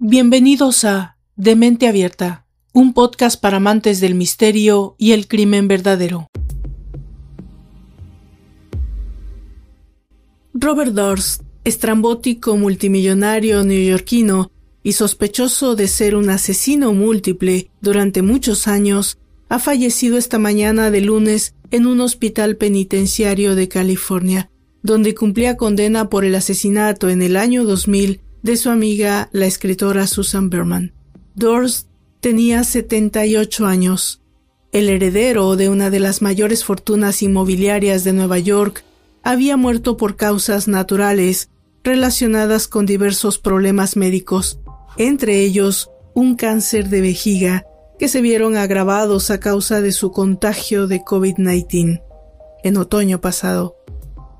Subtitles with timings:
[0.00, 6.28] Bienvenidos a De Mente Abierta, un podcast para amantes del misterio y el crimen verdadero.
[10.54, 14.52] Robert Durst, estrambótico multimillonario neoyorquino
[14.84, 19.18] y sospechoso de ser un asesino múltiple durante muchos años,
[19.48, 24.48] ha fallecido esta mañana de lunes en un hospital penitenciario de California,
[24.80, 30.06] donde cumplía condena por el asesinato en el año 2000 de su amiga la escritora
[30.06, 30.94] Susan Berman.
[31.34, 31.86] Durst
[32.20, 34.22] tenía 78 años.
[34.72, 38.84] El heredero de una de las mayores fortunas inmobiliarias de Nueva York
[39.22, 41.50] había muerto por causas naturales
[41.84, 44.60] relacionadas con diversos problemas médicos,
[44.96, 47.66] entre ellos un cáncer de vejiga
[47.98, 52.02] que se vieron agravados a causa de su contagio de COVID-19
[52.64, 53.76] en otoño pasado,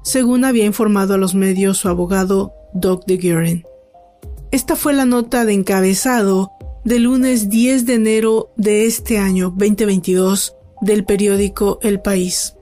[0.03, 3.68] según había informado a los medios su abogado Doug DeGuerin.
[4.51, 10.55] Esta fue la nota de encabezado del lunes 10 de enero de este año 2022
[10.81, 12.55] del periódico El País.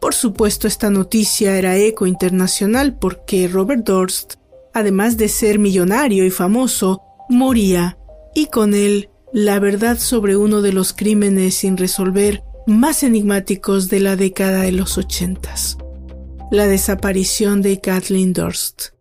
[0.00, 4.34] Por supuesto, esta noticia era eco internacional porque Robert Durst,
[4.72, 7.98] además de ser millonario y famoso, moría,
[8.32, 13.98] y con él la verdad sobre uno de los crímenes sin resolver más enigmáticos de
[13.98, 15.76] la década de los ochentas,
[16.52, 18.99] la desaparición de Kathleen Durst.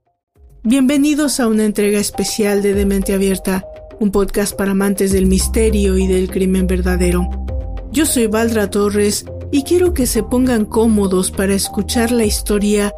[0.64, 3.66] Bienvenidos a una entrega especial de Demente Abierta,
[4.02, 7.30] un podcast para amantes del misterio y del crimen verdadero.
[7.94, 12.94] Yo soy Valdra Torres y quiero que se pongan cómodos para escuchar la historia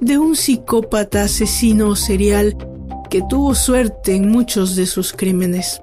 [0.00, 2.56] de un psicópata asesino serial
[3.10, 5.82] que tuvo suerte en muchos de sus crímenes,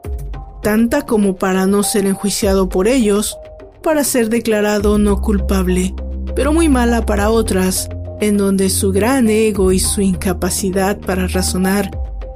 [0.64, 3.38] tanta como para no ser enjuiciado por ellos,
[3.84, 5.94] para ser declarado no culpable,
[6.38, 7.90] pero muy mala para otras,
[8.20, 11.92] en donde su gran ego y su incapacidad para razonar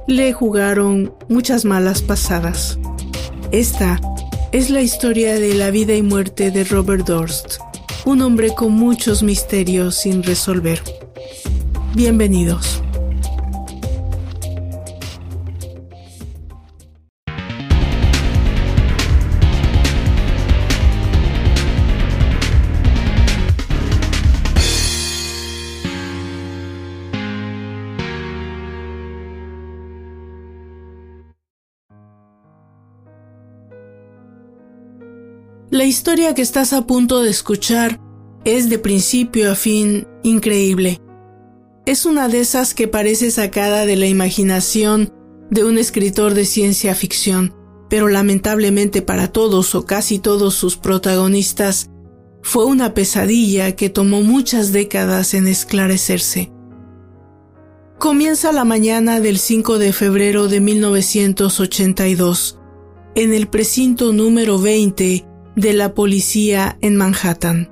[0.06, 2.78] le jugaron muchas malas pasadas.
[3.50, 4.00] Esta
[4.52, 7.58] es la historia de la vida y muerte de Robert Durst,
[8.04, 10.82] un hombre con muchos misterios sin resolver.
[11.94, 12.82] Bienvenidos.
[35.82, 37.98] La historia que estás a punto de escuchar
[38.44, 41.00] es de principio a fin increíble.
[41.86, 45.12] Es una de esas que parece sacada de la imaginación
[45.50, 47.52] de un escritor de ciencia ficción,
[47.90, 51.90] pero lamentablemente para todos o casi todos sus protagonistas
[52.42, 56.52] fue una pesadilla que tomó muchas décadas en esclarecerse.
[57.98, 62.60] Comienza la mañana del 5 de febrero de 1982,
[63.16, 67.70] en el precinto número 20 de la policía en Manhattan,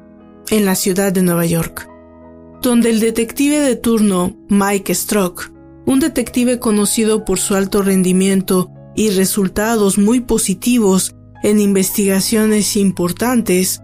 [0.50, 1.88] en la ciudad de Nueva York,
[2.62, 5.50] donde el detective de turno Mike Strock,
[5.86, 13.80] un detective conocido por su alto rendimiento y resultados muy positivos en investigaciones importantes,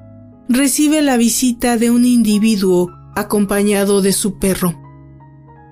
[0.49, 4.75] recibe la visita de un individuo acompañado de su perro.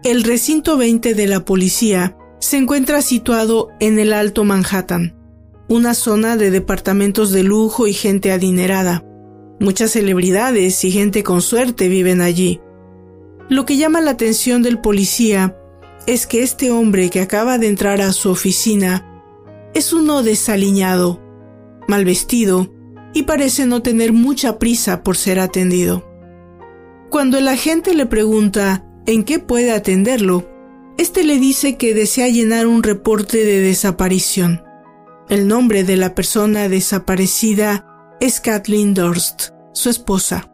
[0.03, 5.14] El recinto 20 de la policía se encuentra situado en el Alto Manhattan,
[5.69, 9.05] una zona de departamentos de lujo y gente adinerada.
[9.61, 12.61] Muchas celebridades y gente con suerte viven allí.
[13.49, 15.57] Lo que llama la atención del policía
[16.07, 19.11] es que este hombre que acaba de entrar a su oficina
[19.75, 21.21] es uno desaliñado,
[21.89, 22.69] mal vestido
[23.15, 26.05] y parece no tener mucha prisa por ser atendido.
[27.11, 30.49] Cuando el agente le pregunta en qué puede atenderlo,
[30.99, 34.63] este le dice que desea llenar un reporte de desaparición.
[35.31, 37.87] El nombre de la persona desaparecida
[38.21, 40.53] es Kathleen Durst, su esposa.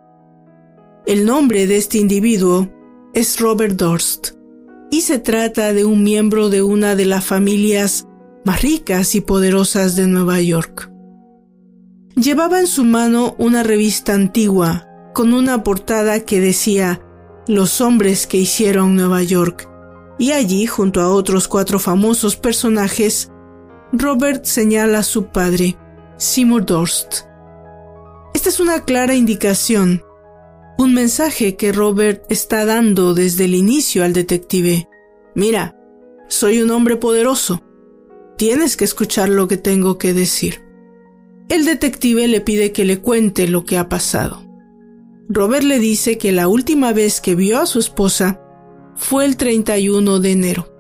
[1.06, 2.70] El nombre de este individuo
[3.12, 4.34] es Robert Durst
[4.92, 8.06] y se trata de un miembro de una de las familias
[8.44, 10.92] más ricas y poderosas de Nueva York.
[12.14, 17.00] Llevaba en su mano una revista antigua con una portada que decía
[17.48, 19.68] Los hombres que hicieron Nueva York
[20.16, 23.32] y allí, junto a otros cuatro famosos personajes,
[23.92, 25.76] Robert señala a su padre,
[26.16, 27.24] Seymour Durst.
[28.34, 30.04] Esta es una clara indicación,
[30.78, 34.88] un mensaje que Robert está dando desde el inicio al detective.
[35.34, 35.76] Mira,
[36.28, 37.62] soy un hombre poderoso.
[38.38, 40.62] Tienes que escuchar lo que tengo que decir.
[41.48, 44.40] El detective le pide que le cuente lo que ha pasado.
[45.28, 48.40] Robert le dice que la última vez que vio a su esposa
[48.94, 50.72] fue el 31 de enero,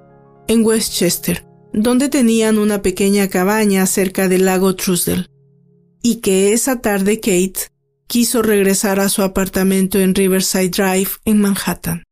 [0.46, 5.28] en Westchester, donde tenían una pequeña cabaña cerca del lago Trussell,
[6.02, 7.70] y que esa tarde Kate
[8.06, 12.02] quiso regresar a su apartamento en Riverside Drive en Manhattan.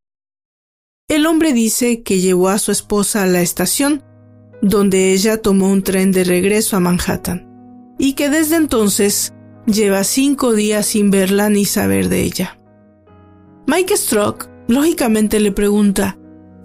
[1.09, 4.05] El hombre dice que llevó a su esposa a la estación,
[4.61, 7.49] donde ella tomó un tren de regreso a Manhattan,
[7.99, 9.33] y que desde entonces
[9.67, 12.61] lleva cinco días sin verla ni saber de ella.
[13.67, 16.18] Mike Strock lógicamente le pregunta,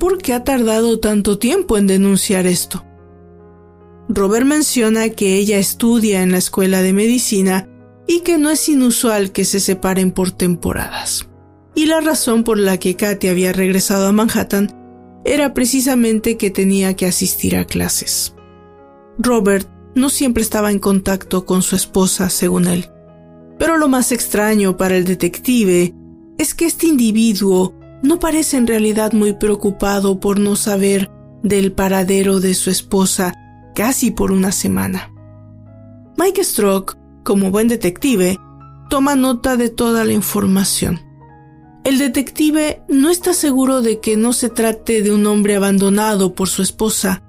[0.03, 2.83] ¿por qué ha tardado tanto tiempo en denunciar esto?
[4.09, 7.69] Robert menciona que ella estudia en la escuela de medicina
[8.05, 11.29] y que no es inusual que se separen por temporadas.
[11.73, 16.97] Y la razón por la que Katy había regresado a Manhattan era precisamente que tenía
[16.97, 18.35] que asistir a clases.
[19.17, 22.89] Robert no siempre estaba en contacto con su esposa, según él.
[23.57, 25.95] Pero lo más extraño para el detective
[26.38, 27.73] es que este individuo
[28.03, 31.09] no parece en realidad muy preocupado por no saber
[31.41, 33.33] del paradero de su esposa
[33.73, 35.11] casi por una semana.
[36.17, 38.38] Mike Stroke, como buen detective,
[38.89, 41.00] toma nota de toda la información.
[41.85, 46.50] El detective no está seguro de que no se trate de un hombre abandonado por
[46.50, 47.23] su esposa,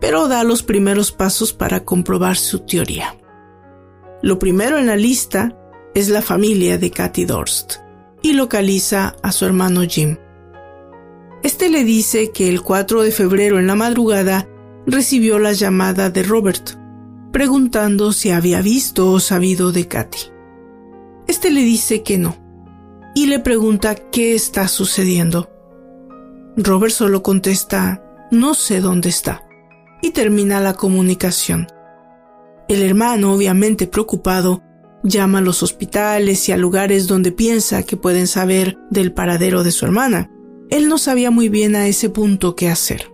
[0.00, 3.16] pero da los primeros pasos para comprobar su teoría.
[4.22, 5.56] Lo primero en la lista
[5.94, 7.89] es la familia de Kathy Dorst
[8.22, 10.16] y localiza a su hermano Jim.
[11.42, 14.48] Este le dice que el 4 de febrero en la madrugada
[14.86, 16.78] recibió la llamada de Robert,
[17.32, 20.18] preguntando si había visto o sabido de Katy.
[21.26, 22.36] Este le dice que no,
[23.14, 25.50] y le pregunta qué está sucediendo.
[26.56, 29.46] Robert solo contesta, no sé dónde está,
[30.02, 31.68] y termina la comunicación.
[32.68, 34.62] El hermano, obviamente preocupado,
[35.02, 39.72] llama a los hospitales y a lugares donde piensa que pueden saber del paradero de
[39.72, 40.30] su hermana.
[40.70, 43.10] Él no sabía muy bien a ese punto qué hacer.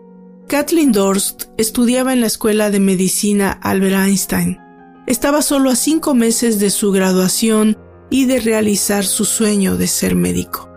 [0.48, 4.58] Kathleen Dorst estudiaba en la Escuela de Medicina Albert Einstein.
[5.06, 7.78] Estaba solo a cinco meses de su graduación
[8.10, 10.68] y de realizar su sueño de ser médico.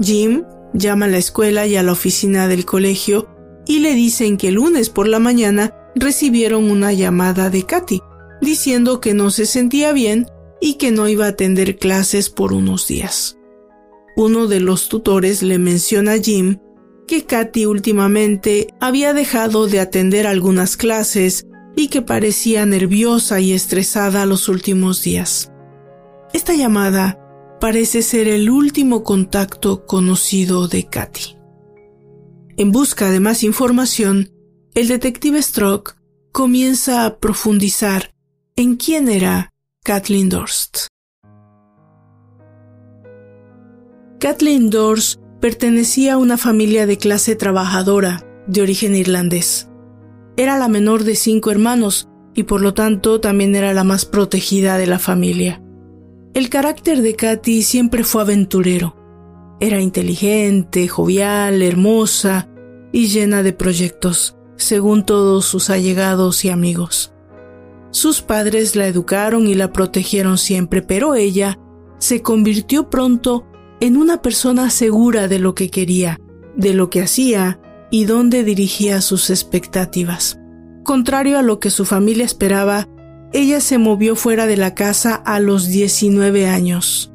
[0.00, 3.28] Jim llama a la escuela y a la oficina del colegio
[3.66, 8.02] y le dicen que el lunes por la mañana recibieron una llamada de Katy
[8.40, 10.26] diciendo que no se sentía bien
[10.60, 13.38] y que no iba a atender clases por unos días.
[14.16, 16.58] Uno de los tutores le menciona a Jim
[17.06, 24.26] que Katy últimamente había dejado de atender algunas clases y que parecía nerviosa y estresada
[24.26, 25.50] los últimos días.
[26.32, 27.18] Esta llamada
[27.60, 31.36] parece ser el último contacto conocido de Katy.
[32.56, 34.30] En busca de más información,
[34.74, 35.96] el detective Stroke
[36.30, 38.09] comienza a profundizar
[38.60, 40.88] en quién era Kathleen Dorst.
[44.18, 49.70] Kathleen Dorst Pertenecía a una familia de clase trabajadora, de origen irlandés.
[50.36, 54.76] Era la menor de cinco hermanos y por lo tanto también era la más protegida
[54.76, 55.62] de la familia.
[56.34, 58.94] El carácter de Katy siempre fue aventurero.
[59.58, 62.50] Era inteligente, jovial, hermosa
[62.92, 67.14] y llena de proyectos, según todos sus allegados y amigos.
[67.90, 71.58] Sus padres la educaron y la protegieron siempre, pero ella
[71.98, 73.46] se convirtió pronto
[73.80, 76.18] en una persona segura de lo que quería,
[76.56, 77.60] de lo que hacía
[77.90, 80.38] y dónde dirigía sus expectativas.
[80.84, 82.86] Contrario a lo que su familia esperaba,
[83.32, 87.12] ella se movió fuera de la casa a los 19 años.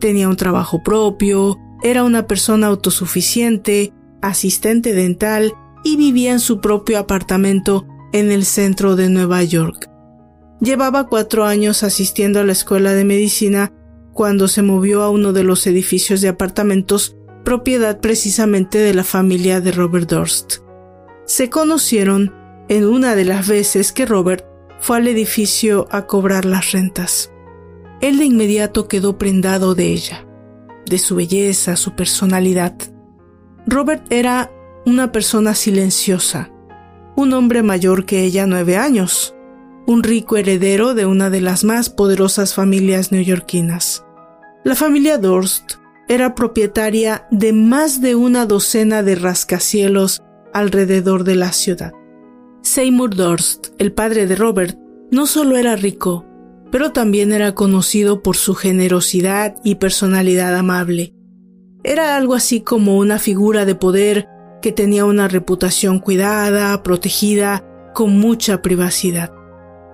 [0.00, 6.98] Tenía un trabajo propio, era una persona autosuficiente, asistente dental y vivía en su propio
[6.98, 9.88] apartamento en el centro de Nueva York.
[10.60, 13.72] Llevaba cuatro años asistiendo a la escuela de medicina
[14.12, 19.60] cuando se movió a uno de los edificios de apartamentos propiedad precisamente de la familia
[19.60, 20.56] de Robert Durst.
[21.26, 22.34] Se conocieron
[22.68, 24.44] en una de las veces que Robert
[24.80, 27.30] fue al edificio a cobrar las rentas.
[28.00, 30.26] Él de inmediato quedó prendado de ella,
[30.86, 32.74] de su belleza, su personalidad.
[33.66, 34.50] Robert era
[34.84, 36.50] una persona silenciosa,
[37.14, 39.35] un hombre mayor que ella nueve años,
[39.86, 44.04] un rico heredero de una de las más poderosas familias neoyorquinas.
[44.64, 45.74] La familia Dorst
[46.08, 51.92] era propietaria de más de una docena de rascacielos alrededor de la ciudad.
[52.62, 54.76] Seymour Dorst, el padre de Robert,
[55.12, 56.24] no solo era rico,
[56.72, 61.14] pero también era conocido por su generosidad y personalidad amable.
[61.84, 64.28] Era algo así como una figura de poder
[64.62, 67.64] que tenía una reputación cuidada, protegida,
[67.94, 69.35] con mucha privacidad.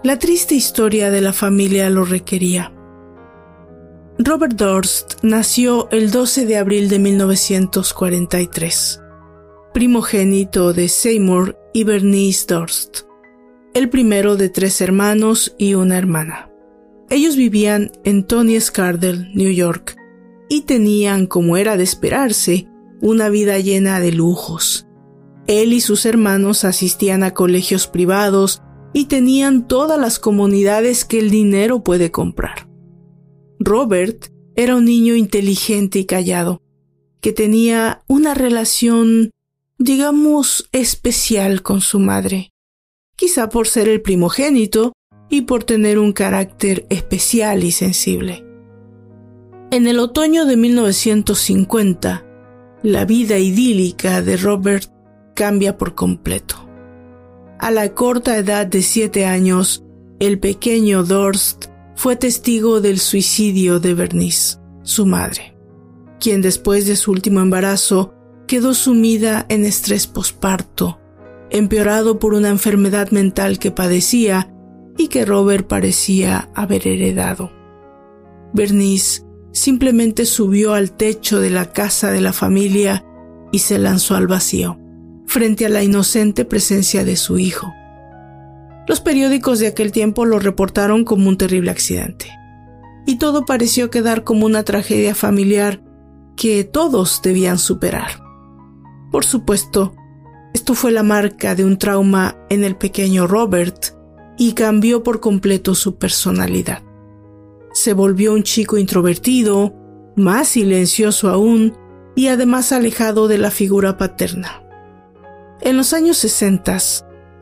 [0.04, 2.72] La triste historia de la familia lo requería.
[4.18, 9.00] Robert Durst nació el 12 de abril de 1943.
[9.72, 13.02] primogénito de Seymour y Bernice Durst,
[13.74, 16.50] el primero de tres hermanos y una hermana.
[17.08, 19.94] Ellos vivían en Tony Scardell, New York,
[20.48, 22.66] y tenían, como era de esperarse,
[23.00, 24.88] una vida llena de lujos.
[25.46, 31.30] Él y sus hermanos asistían a colegios privados y tenían todas las comunidades que el
[31.30, 32.68] dinero puede comprar.
[33.58, 36.62] Robert era un niño inteligente y callado,
[37.20, 39.30] que tenía una relación,
[39.78, 42.52] digamos, especial con su madre,
[43.16, 44.92] quizá por ser el primogénito
[45.30, 48.44] y por tener un carácter especial y sensible.
[49.70, 52.26] En el otoño de 1950,
[52.82, 54.90] la vida idílica de Robert
[55.34, 56.68] cambia por completo.
[57.62, 59.84] A la corta edad de siete años,
[60.18, 65.56] el pequeño Dorst fue testigo del suicidio de Bernice, su madre,
[66.18, 68.14] quien después de su último embarazo
[68.48, 70.98] quedó sumida en estrés posparto,
[71.50, 74.52] empeorado por una enfermedad mental que padecía
[74.98, 77.52] y que Robert parecía haber heredado.
[78.52, 83.06] Bernice simplemente subió al techo de la casa de la familia
[83.52, 84.81] y se lanzó al vacío,
[85.32, 87.72] frente a la inocente presencia de su hijo.
[88.86, 92.26] Los periódicos de aquel tiempo lo reportaron como un terrible accidente,
[93.06, 95.82] y todo pareció quedar como una tragedia familiar
[96.36, 98.22] que todos debían superar.
[99.10, 99.94] Por supuesto,
[100.52, 103.96] esto fue la marca de un trauma en el pequeño Robert
[104.36, 106.82] y cambió por completo su personalidad.
[107.72, 109.72] Se volvió un chico introvertido,
[110.14, 111.74] más silencioso aún
[112.14, 114.61] y además alejado de la figura paterna.
[115.64, 116.78] En los años 60,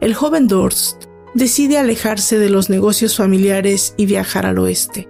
[0.02, 5.08] el joven Dorst decide alejarse de los negocios familiares y viajar al oeste.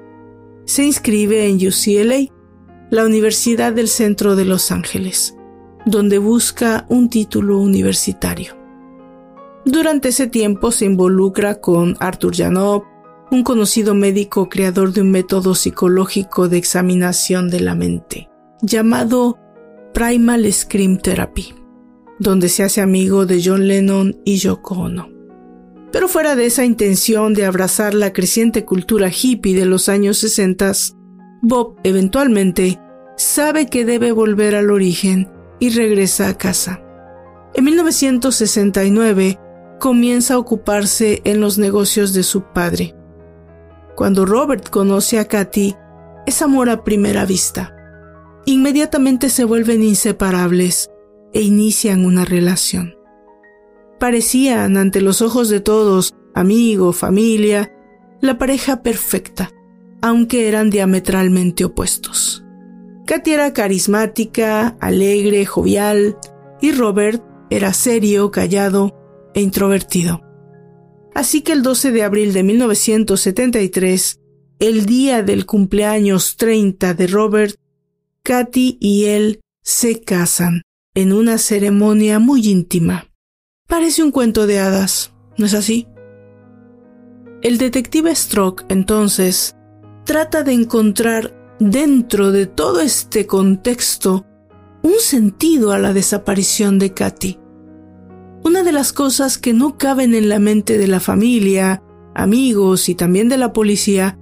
[0.65, 2.33] Se inscribe en UCLA,
[2.91, 5.35] la Universidad del Centro de Los Ángeles,
[5.87, 8.57] donde busca un título universitario.
[9.65, 12.85] Durante ese tiempo se involucra con Arthur Janov,
[13.33, 18.29] un conocido médico creador de un método psicológico de examinación de la mente,
[18.63, 19.37] llamado
[19.93, 21.60] Primal Scream Therapy,
[22.21, 25.09] donde se hace amigo de John Lennon y Yoko Ono.
[25.91, 30.73] Pero fuera de esa intención de abrazar la creciente cultura hippie de los años 60,
[31.43, 32.79] Bob eventualmente
[33.17, 36.81] sabe que debe volver al origen y regresa a casa.
[37.55, 39.41] En 1969
[39.81, 42.95] comienza a ocuparse en los negocios de su padre,
[44.01, 45.77] cuando Robert conoce a Katy,
[46.27, 47.77] es amor a primera vista.
[48.47, 50.90] Inmediatamente se vuelven inseparables
[51.33, 52.95] e inician una relación.
[53.99, 57.73] Parecían, ante los ojos de todos, amigo, familia,
[58.21, 59.51] la pareja perfecta,
[60.01, 62.45] aunque eran diametralmente opuestos.
[63.07, 66.17] Katy era carismática, alegre, jovial,
[66.61, 68.95] y Robert era serio, callado
[69.35, 70.23] e introvertido.
[71.15, 74.21] Así que el 12 de abril de 1973,
[74.61, 77.57] el día del cumpleaños 30 de Robert,
[78.23, 80.63] Katy y él se casan
[80.95, 83.07] en una ceremonia muy íntima.
[83.69, 85.87] Parece un cuento de hadas, ¿no es así?
[87.43, 89.55] El detective Stroke, entonces,
[90.05, 94.27] trata de encontrar dentro de todo este contexto
[94.83, 97.39] un sentido a la desaparición de Katy.
[98.43, 101.83] Una de las cosas que no caben en la mente de la familia,
[102.15, 104.19] amigos y también de la policía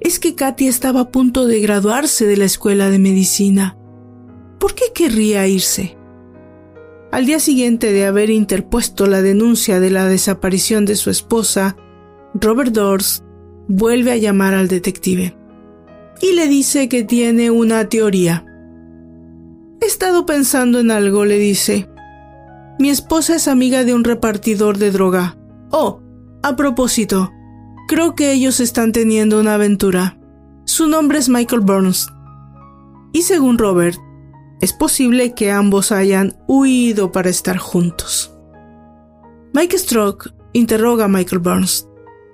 [0.00, 3.76] es que Katy estaba a punto de graduarse de la escuela de medicina.
[4.58, 5.96] ¿Por qué querría irse?
[7.12, 11.76] Al día siguiente de haber interpuesto la denuncia de la desaparición de su esposa,
[12.32, 13.22] Robert Dors
[13.68, 15.36] vuelve a llamar al detective
[16.22, 18.46] y le dice que tiene una teoría.
[19.82, 21.86] He estado pensando en algo, le dice.
[22.78, 25.36] Mi esposa es amiga de un repartidor de droga.
[25.70, 26.00] Oh,
[26.42, 27.30] a propósito,
[27.88, 30.18] creo que ellos están teniendo una aventura.
[30.64, 32.08] Su nombre es Michael Burns.
[33.12, 33.98] Y según Robert,
[34.62, 38.32] es posible que ambos hayan huido para estar juntos.
[39.52, 41.88] Mike Stroke interroga a Michael Burns,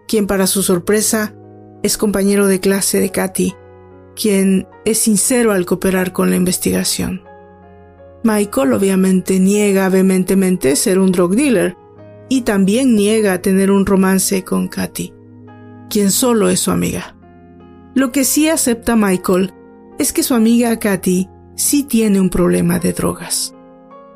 [0.07, 1.35] quien para su sorpresa
[1.83, 3.55] es compañero de clase de Katy,
[4.15, 7.23] quien es sincero al cooperar con la investigación.
[8.25, 11.79] Michael obviamente niega vehementemente ser un drug dealer
[12.29, 15.15] y también niega tener un romance con Katy,
[15.89, 17.17] quien solo es su amiga.
[17.95, 19.55] Lo que sí acepta Michael
[19.99, 23.55] es que su amiga Katy sí tiene un problema de drogas.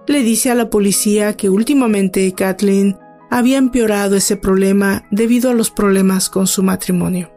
[0.07, 2.99] Le dice a la policía que últimamente Kathleen
[3.31, 7.31] había empeorado ese problema debido a los problemas con su matrimonio.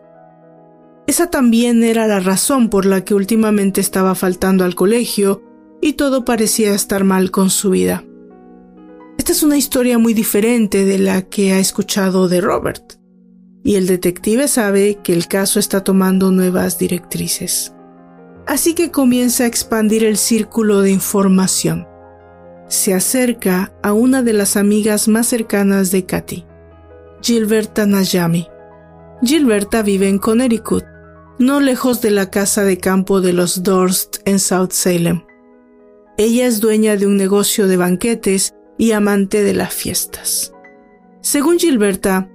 [1.07, 5.43] Esa también era la razón por la que últimamente estaba faltando al colegio
[5.81, 8.03] y todo parecía estar mal con su vida.
[9.17, 12.99] Esta es una historia muy diferente de la que ha escuchado de Robert,
[13.63, 17.75] y el detective sabe que el caso está tomando nuevas directrices.
[18.47, 21.87] Así que comienza a expandir el círculo de información.
[22.67, 26.45] Se acerca a una de las amigas más cercanas de Katy,
[27.21, 28.47] Gilberta Najami.
[29.23, 30.83] Gilberta vive en Connecticut,
[31.39, 35.23] no lejos de la casa de campo de los Dorst en South Salem.
[36.17, 40.53] Ella es dueña de un negocio de banquetes y amante de las fiestas.
[41.21, 42.29] Según Gilberta,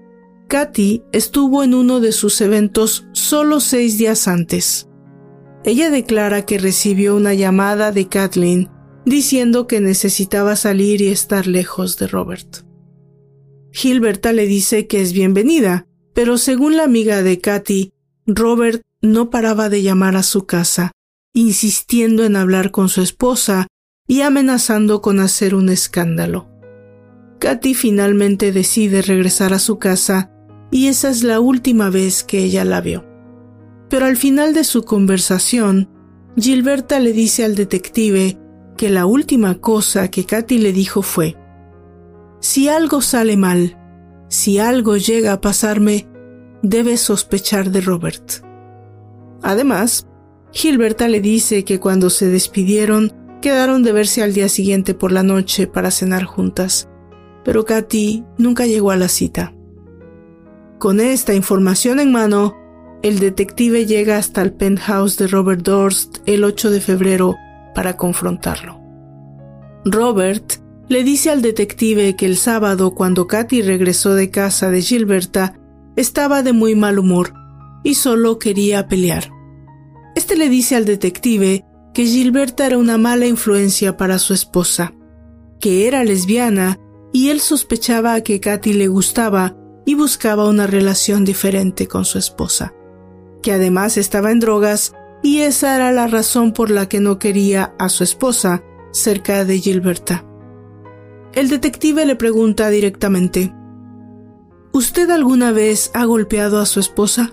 [0.49, 4.90] Katy estuvo en uno de sus eventos solo seis días antes.
[5.65, 8.71] Ella declara que recibió una llamada de Kathleen
[9.05, 12.65] diciendo que necesitaba salir y estar lejos de Robert.
[13.73, 17.93] Gilberta le dice que es bienvenida, pero según la amiga de Katy,
[18.27, 20.93] Robert no paraba de llamar a su casa,
[21.33, 23.67] insistiendo en hablar con su esposa
[24.07, 26.49] y amenazando con hacer un escándalo.
[27.39, 30.31] Katy finalmente decide regresar a su casa
[30.71, 33.10] y esa es la última vez que ella la vio.
[33.91, 35.91] Pero al final de su conversación,
[36.37, 38.39] Gilberta le dice al detective
[38.77, 41.37] que la última cosa que Katy le dijo fue,
[42.39, 43.77] Si algo sale mal,
[44.29, 46.09] si algo llega a pasarme,
[46.63, 48.45] debes sospechar de Robert.
[49.43, 50.07] Además,
[50.53, 55.25] Gilberta le dice que cuando se despidieron quedaron de verse al día siguiente por la
[55.25, 56.89] noche para cenar juntas,
[57.45, 59.53] pero Katy nunca llegó a la cita.
[60.79, 62.60] Con esta información en mano,
[63.03, 67.37] el detective llega hasta el penthouse de Robert Dorst el 8 de febrero
[67.75, 68.81] para confrontarlo.
[69.85, 70.55] Robert
[70.89, 75.55] le dice al detective que el sábado, cuando Katy regresó de casa de Gilberta,
[75.97, 77.33] estaba de muy mal humor
[77.85, 79.31] y solo quería pelear.
[80.17, 81.65] Este le dice al detective
[81.95, 84.93] que Gilberta era una mala influencia para su esposa,
[85.61, 86.79] que era lesbiana
[87.13, 92.75] y él sospechaba que Katy le gustaba y buscaba una relación diferente con su esposa,
[93.43, 97.75] que además estaba en drogas y esa era la razón por la que no quería
[97.79, 100.25] a su esposa cerca de Gilberta.
[101.33, 103.53] El detective le pregunta directamente,
[104.73, 107.33] ¿Usted alguna vez ha golpeado a su esposa?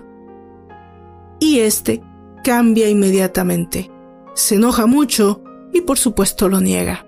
[1.38, 2.02] Y este
[2.42, 3.92] cambia inmediatamente.
[4.34, 5.42] Se enoja mucho
[5.72, 7.06] y por supuesto lo niega.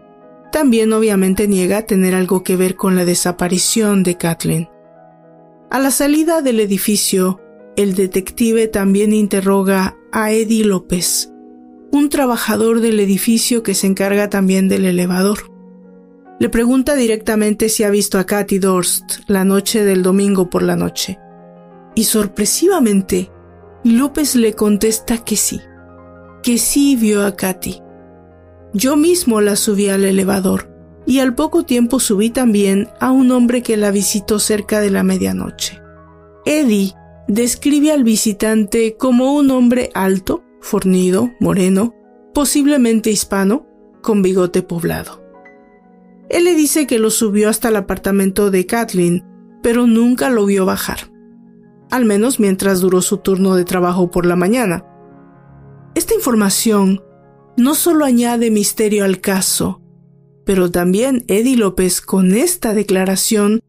[0.53, 4.69] También obviamente niega tener algo que ver con la desaparición de Kathleen.
[5.69, 7.41] A la salida del edificio,
[7.77, 11.33] el detective también interroga a Eddie López,
[11.93, 15.39] un trabajador del edificio que se encarga también del elevador.
[16.39, 20.77] Le pregunta directamente si ha visto a Katy Dorst la noche del domingo por la
[20.77, 21.19] noche.
[21.95, 23.31] Y sorpresivamente,
[23.85, 25.61] López le contesta que sí,
[26.43, 27.83] que sí vio a Katy.
[28.73, 30.71] Yo mismo la subí al elevador
[31.07, 35.03] y al poco tiempo subí también a un hombre que la visitó cerca de la
[35.03, 35.81] medianoche.
[36.45, 36.95] Eddie
[37.29, 41.95] describe al visitante como un hombre alto, fornido, moreno,
[42.35, 43.67] posiblemente hispano,
[44.03, 45.23] con bigote poblado.
[46.29, 49.25] Él le dice que lo subió hasta el apartamento de Kathleen,
[49.63, 51.11] pero nunca lo vio bajar
[51.91, 54.85] al menos mientras duró su turno de trabajo por la mañana.
[55.95, 57.03] Esta información
[57.57, 59.83] no solo añade misterio al caso,
[60.45, 63.61] pero también Eddie López con esta declaración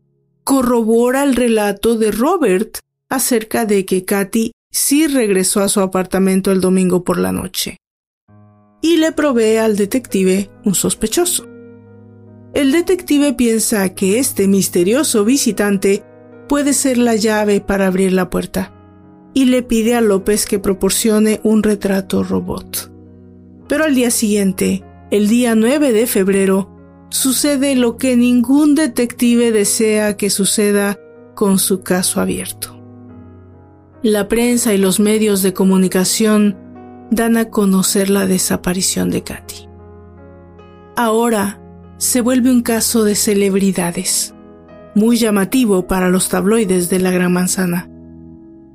[0.44, 2.78] corrobora el relato de Robert
[3.12, 7.78] acerca de que Katy sí regresó a su apartamento el domingo por la noche.
[8.82, 11.46] Y le provee al detective un sospechoso.
[12.54, 16.04] El detective piensa que este misterioso visitante
[16.48, 18.74] puede ser la llave para abrir la puerta,
[19.34, 22.92] y le pide a López que proporcione un retrato robot.
[23.68, 26.70] Pero al día siguiente, el día 9 de febrero,
[27.10, 30.98] sucede lo que ningún detective desea que suceda
[31.36, 32.81] con su caso abierto.
[34.04, 36.58] La prensa y los medios de comunicación
[37.12, 39.68] dan a conocer la desaparición de Katy.
[40.96, 41.62] Ahora
[41.98, 44.34] se vuelve un caso de celebridades
[44.96, 47.92] muy llamativo para los tabloides de la Gran Manzana.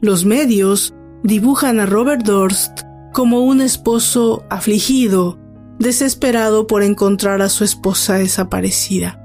[0.00, 5.40] Los medios dibujan a Robert Durst como un esposo afligido,
[5.80, 9.20] desesperado por encontrar a su esposa desaparecida.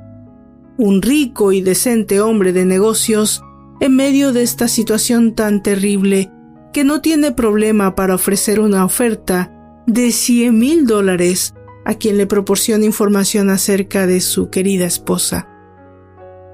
[0.78, 3.44] Un rico y decente hombre de negocios
[3.82, 6.32] en medio de esta situación tan terrible
[6.72, 9.52] que no tiene problema para ofrecer una oferta
[9.88, 15.50] de 100 mil dólares a quien le proporcione información acerca de su querida esposa.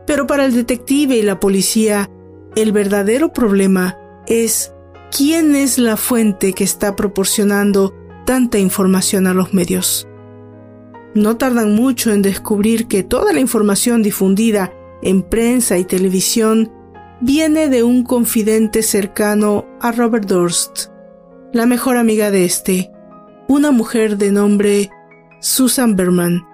[0.07, 2.09] Pero para el detective y la policía,
[2.55, 4.73] el verdadero problema es
[5.15, 7.93] quién es la fuente que está proporcionando
[8.25, 10.07] tanta información a los medios.
[11.13, 16.71] no tardan mucho en descubrir que toda la información difundida en prensa y televisión
[17.21, 20.89] viene de un confidente cercano a Robert Durst,
[21.53, 22.91] la mejor amiga de este,
[23.47, 24.89] una mujer de nombre
[25.39, 26.45] Susan Berman,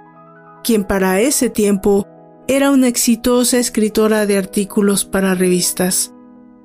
[0.64, 2.08] quien para ese tiempo
[2.48, 6.14] era una exitosa escritora de artículos para revistas,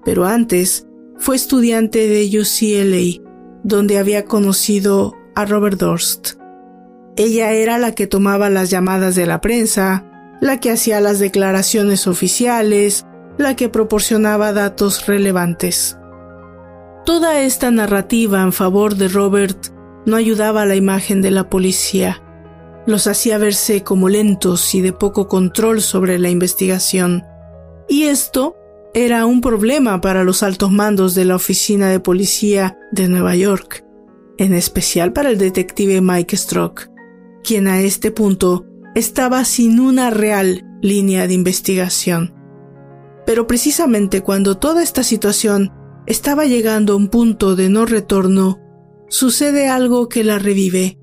[0.04, 3.24] pero antes fue estudiante de UCLA,
[3.64, 6.34] donde había conocido a Robert Durst.
[7.16, 10.04] Ella era la que tomaba las llamadas de la prensa,
[10.40, 13.04] la que hacía las declaraciones oficiales,
[13.38, 15.96] la que proporcionaba datos relevantes.
[17.06, 19.68] Toda esta narrativa en favor de Robert
[20.04, 22.22] no ayudaba a la imagen de la policía.
[22.86, 27.24] Los hacía verse como lentos y de poco control sobre la investigación.
[27.88, 28.56] Y esto
[28.94, 33.84] era un problema para los altos mandos de la Oficina de Policía de Nueva York,
[34.38, 36.88] en especial para el detective Mike Strock,
[37.44, 42.37] quien a este punto estaba sin una real línea de investigación.
[43.28, 45.70] Pero precisamente cuando toda esta situación
[46.06, 48.58] estaba llegando a un punto de no retorno,
[49.10, 50.98] sucede algo que la revive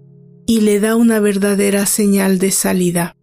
[0.47, 3.15] y le da una verdadera señal de salida.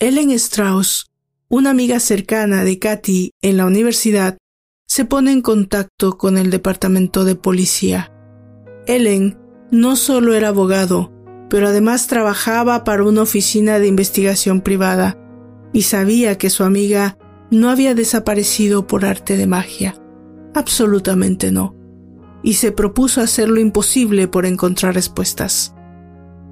[0.00, 1.12] Ellen Strauss,
[1.48, 4.36] una amiga cercana de Katy en la universidad,
[4.88, 8.12] se pone en contacto con el departamento de policía.
[8.88, 9.38] Ellen
[9.70, 11.12] no solo era abogado,
[11.48, 15.16] pero además trabajaba para una oficina de investigación privada
[15.72, 17.16] y sabía que su amiga
[17.52, 19.94] no había desaparecido por arte de magia.
[20.54, 21.76] Absolutamente no.
[22.42, 25.74] Y se propuso hacer lo imposible por encontrar respuestas.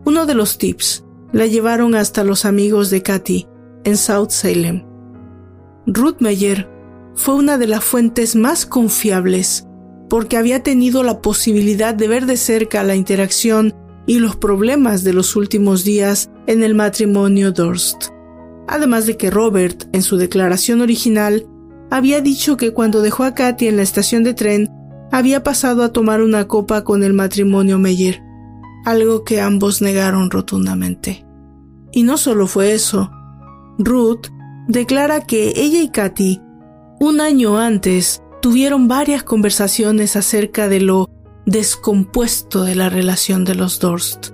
[0.05, 3.49] Uno de los tips la llevaron hasta los amigos de Katy
[3.85, 4.85] en South Salem.
[5.87, 6.69] Ruth Meyer
[7.15, 9.67] fue una de las fuentes más confiables
[10.11, 13.75] porque había tenido la posibilidad de ver de cerca la interacción
[14.07, 18.11] y los problemas de los últimos días en el matrimonio Durst
[18.71, 21.47] además de que Robert, en su declaración original,
[21.91, 24.69] había dicho que cuando dejó a Katy en la estación de tren,
[25.11, 28.23] había pasado a tomar una copa con el matrimonio Meyer,
[28.85, 31.27] algo que ambos negaron rotundamente.
[31.91, 33.11] Y no solo fue eso,
[33.77, 34.29] Ruth
[34.69, 36.41] declara que ella y Katy,
[37.01, 41.11] un año antes, tuvieron varias conversaciones acerca de lo
[41.45, 44.29] descompuesto de la relación de los Durst,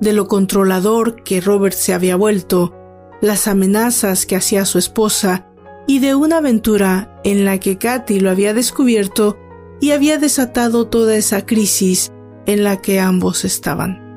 [0.00, 2.79] de lo controlador que Robert se había vuelto
[3.20, 5.46] las amenazas que hacía su esposa
[5.86, 9.36] y de una aventura en la que Katy lo había descubierto
[9.80, 12.12] y había desatado toda esa crisis
[12.46, 14.10] en la que ambos estaban.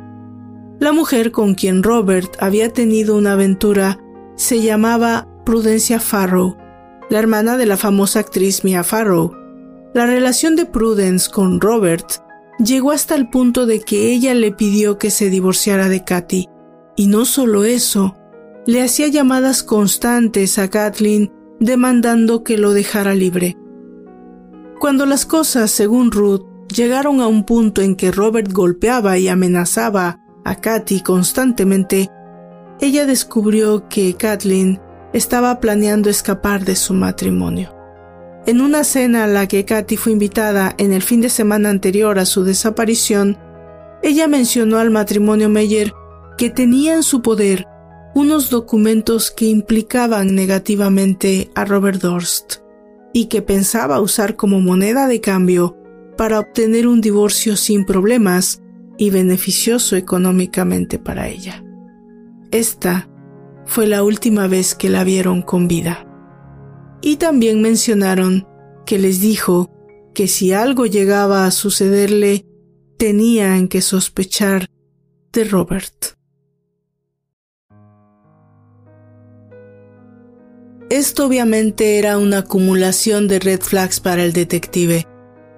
[0.80, 4.00] La mujer con quien Robert había tenido una aventura
[4.36, 6.58] se llamaba Prudencia Farrow,
[7.10, 9.32] la hermana de la famosa actriz Mia Farrow.
[9.94, 12.08] La relación de Prudence con Robert
[12.60, 16.48] llegó hasta el punto de que ella le pidió que se divorciara de Katy.
[16.96, 18.16] Y no solo eso,
[18.65, 23.58] le hacía llamadas constantes a Kathleen demandando que lo dejara libre.
[24.80, 30.19] Cuando las cosas, según Ruth, llegaron a un punto en que Robert golpeaba y amenazaba
[30.45, 32.10] a Katy constantemente,
[32.82, 34.82] ella descubrió que Kathleen
[35.13, 37.73] estaba planeando escapar de su matrimonio.
[38.45, 42.19] En una cena a la que Katy fue invitada en el fin de semana anterior
[42.19, 43.38] a su desaparición,
[44.02, 45.93] ella mencionó al matrimonio Meyer
[46.38, 47.67] que tenía en su poder
[48.15, 52.58] unos documentos que implicaban negativamente a Robert Durst
[53.13, 55.78] y que pensaba usar como moneda de cambio
[56.17, 58.62] para obtener un divorcio sin problemas
[58.97, 61.63] y beneficioso económicamente para ella.
[62.52, 63.10] Esta
[63.65, 66.08] fue la última vez que la vieron con vida.
[67.02, 68.47] Y también mencionaron
[68.86, 69.71] que les dijo
[70.13, 72.45] que si algo llegaba a sucederle,
[72.97, 74.67] tenían que sospechar
[75.32, 76.15] de Robert.
[80.94, 85.08] Esto obviamente era una acumulación de red flags para el detective,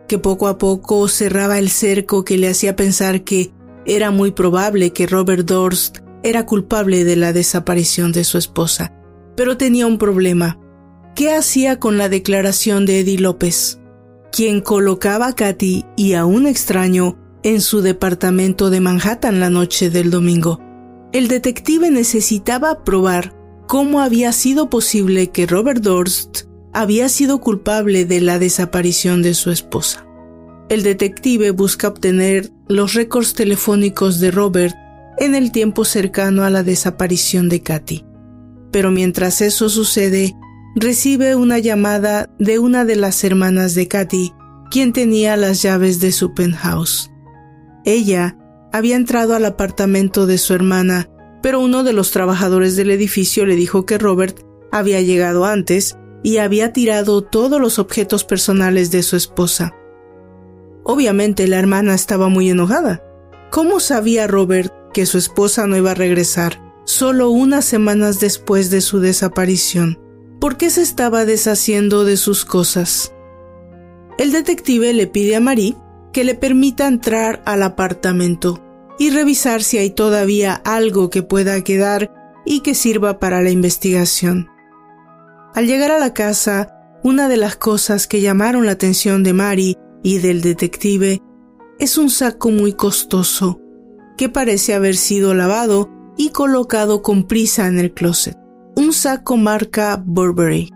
[0.07, 3.51] que poco a poco cerraba el cerco que le hacía pensar que
[3.85, 8.93] era muy probable que Robert Durst era culpable de la desaparición de su esposa.
[9.35, 10.57] Pero tenía un problema.
[11.15, 13.81] ¿Qué hacía con la declaración de Eddie López,
[14.31, 19.89] quien colocaba a Katy y a un extraño en su departamento de Manhattan la noche
[19.89, 20.61] del domingo?
[21.11, 23.34] El detective necesitaba probar
[23.67, 29.51] cómo había sido posible que Robert Durst había sido culpable de la desaparición de su
[29.51, 30.05] esposa.
[30.69, 34.75] El detective busca obtener los récords telefónicos de Robert
[35.17, 38.05] en el tiempo cercano a la desaparición de Katy.
[38.71, 40.35] Pero mientras eso sucede,
[40.75, 44.33] recibe una llamada de una de las hermanas de Katy,
[44.71, 47.11] quien tenía las llaves de su penthouse.
[47.85, 48.37] Ella
[48.73, 51.09] había entrado al apartamento de su hermana
[51.45, 54.39] pero uno de los trabajadores del edificio le dijo que Robert
[54.71, 59.75] había llegado antes y había tirado todos los objetos personales de su esposa.
[60.83, 63.03] Obviamente la hermana estaba muy enojada.
[63.51, 68.81] ¿Cómo sabía Robert que su esposa no iba a regresar solo unas semanas después de
[68.81, 69.99] su desaparición?
[70.39, 73.13] ¿Por qué se estaba deshaciendo de sus cosas?
[74.17, 75.75] El detective le pide a Marie
[76.11, 78.64] que le permita entrar al apartamento
[78.97, 82.11] y revisar si hay todavía algo que pueda quedar
[82.45, 84.49] y que sirva para la investigación.
[85.53, 86.71] Al llegar a la casa,
[87.03, 91.21] una de las cosas que llamaron la atención de Mary y del detective
[91.79, 93.61] es un saco muy costoso
[94.17, 98.37] que parece haber sido lavado y colocado con prisa en el closet.
[98.75, 100.71] Un saco marca Burberry.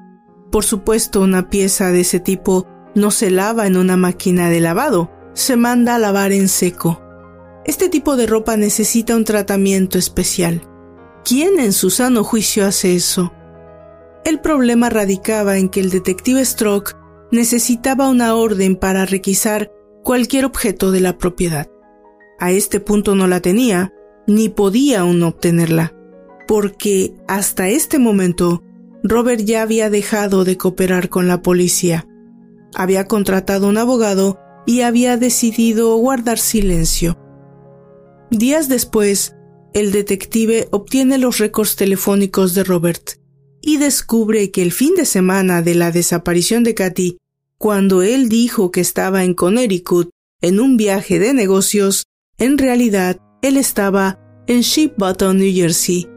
[0.51, 5.11] Por supuesto, una pieza de ese tipo no se lava en una máquina de lavado,
[5.33, 7.01] se manda a lavar en seco.
[7.69, 10.63] Este tipo de ropa necesita un tratamiento especial.
[11.23, 13.31] ¿Quién en su sano juicio hace eso?
[14.25, 16.95] El problema radicaba en que el detective Stroke
[17.31, 19.71] necesitaba una orden para requisar
[20.03, 21.67] cualquier objeto de la propiedad.
[22.39, 23.93] A este punto no la tenía,
[24.25, 25.93] ni podía aún obtenerla,
[26.47, 28.63] porque hasta este momento
[29.03, 32.07] Robert ya había dejado de cooperar con la policía.
[32.73, 37.28] Había contratado un abogado y había decidido guardar silencio.
[38.31, 39.35] Días después,
[39.73, 43.19] el detective obtiene los récords telefónicos de Robert
[43.61, 47.17] y descubre que el fin de semana de la desaparición de Katy,
[47.57, 50.09] cuando él dijo que estaba en Connecticut
[50.41, 52.03] en un viaje de negocios,
[52.37, 56.07] en realidad él estaba en Ship Bottom, New Jersey.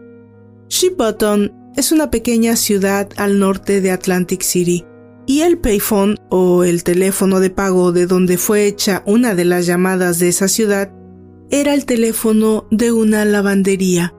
[0.69, 4.85] Ship Bottom es una pequeña ciudad al norte de Atlantic City
[5.27, 9.67] y el payphone o el teléfono de pago de donde fue hecha una de las
[9.67, 10.93] llamadas de esa ciudad
[11.53, 14.15] era el teléfono de una lavandería,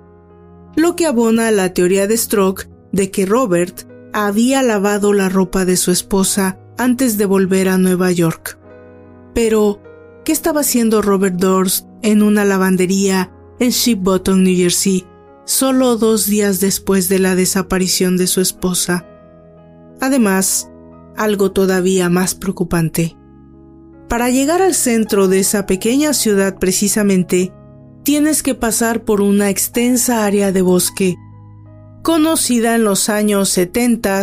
[0.75, 5.65] lo que abona a la teoría de Stroke de que Robert había lavado la ropa
[5.65, 8.59] de su esposa antes de volver a Nueva York.
[9.33, 9.81] Pero,
[10.23, 15.03] ¿qué estaba haciendo Robert Dorst en una lavandería en Ship Bottom, New Jersey,
[15.43, 19.07] solo dos días después de la desaparición de su esposa?
[19.99, 20.69] Además,
[21.17, 23.17] algo todavía más preocupante.
[24.13, 27.51] Para llegar al centro de esa pequeña ciudad precisamente,
[28.03, 31.15] tienes que pasar por una extensa área de bosque,
[32.03, 34.21] conocida en los años 70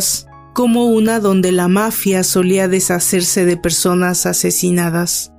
[0.54, 5.32] como una donde la mafia solía deshacerse de personas asesinadas.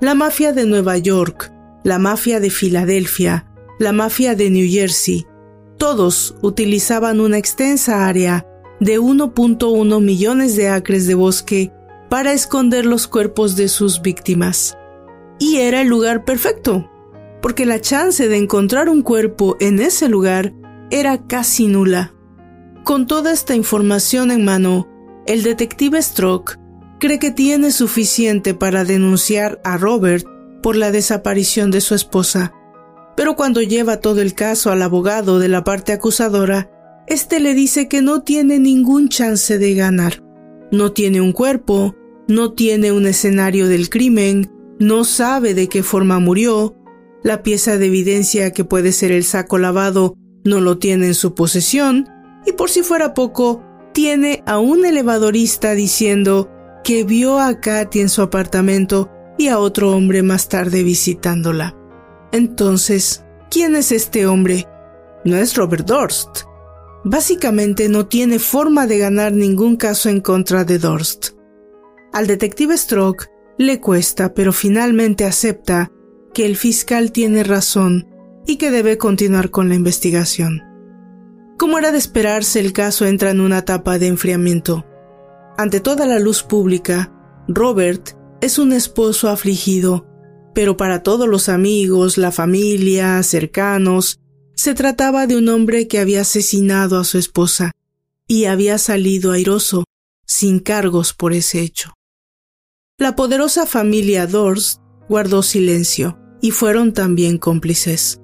[0.00, 1.52] La mafia de Nueva York,
[1.84, 3.46] la mafia de Filadelfia,
[3.78, 5.28] la mafia de New Jersey,
[5.78, 8.48] todos utilizaban una extensa área
[8.80, 11.72] de 1.1 millones de acres de bosque
[12.08, 14.76] para esconder los cuerpos de sus víctimas.
[15.38, 16.90] Y era el lugar perfecto,
[17.42, 20.52] porque la chance de encontrar un cuerpo en ese lugar
[20.90, 22.14] era casi nula.
[22.84, 24.88] Con toda esta información en mano,
[25.26, 26.58] el detective Stroke
[26.98, 30.26] cree que tiene suficiente para denunciar a Robert
[30.62, 32.52] por la desaparición de su esposa.
[33.16, 36.70] Pero cuando lleva todo el caso al abogado de la parte acusadora,
[37.06, 40.25] este le dice que no tiene ningún chance de ganar.
[40.72, 41.94] No tiene un cuerpo,
[42.28, 46.76] no tiene un escenario del crimen, no sabe de qué forma murió,
[47.22, 51.34] la pieza de evidencia que puede ser el saco lavado no lo tiene en su
[51.34, 52.08] posesión,
[52.46, 56.50] y por si fuera poco, tiene a un elevadorista diciendo
[56.84, 61.76] que vio a Katy en su apartamento y a otro hombre más tarde visitándola.
[62.32, 64.66] Entonces, ¿quién es este hombre?
[65.24, 66.42] No es Robert Dorst.
[67.08, 71.36] Básicamente no tiene forma de ganar ningún caso en contra de Dorst.
[72.12, 75.92] Al detective Stroke le cuesta, pero finalmente acepta
[76.34, 78.08] que el fiscal tiene razón
[78.44, 80.64] y que debe continuar con la investigación.
[81.56, 84.84] Como era de esperarse, el caso entra en una etapa de enfriamiento.
[85.56, 87.12] Ante toda la luz pública,
[87.46, 90.08] Robert es un esposo afligido,
[90.56, 94.18] pero para todos los amigos, la familia, cercanos,
[94.56, 97.72] se trataba de un hombre que había asesinado a su esposa
[98.26, 99.84] y había salido airoso,
[100.24, 101.92] sin cargos por ese hecho.
[102.98, 108.20] La poderosa familia Dorst guardó silencio y fueron también cómplices.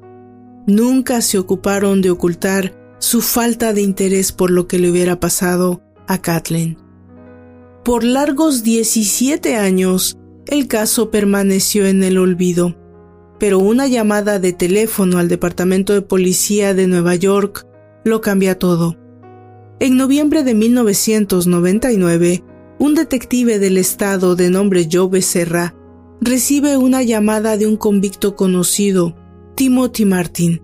[0.67, 5.83] Nunca se ocuparon de ocultar su falta de interés por lo que le hubiera pasado
[6.09, 6.79] a Kathleen.
[7.85, 10.17] Por largos 17 años,
[10.47, 12.77] el caso permaneció en el olvido
[13.43, 17.67] pero una llamada de teléfono al Departamento de Policía de Nueva York
[18.05, 18.97] lo cambia todo.
[19.81, 22.45] En noviembre de 1999,
[22.79, 25.75] un detective del estado de nombre Joe Becerra
[26.21, 29.17] recibe una llamada de un convicto conocido,
[29.57, 30.63] Timothy Martin,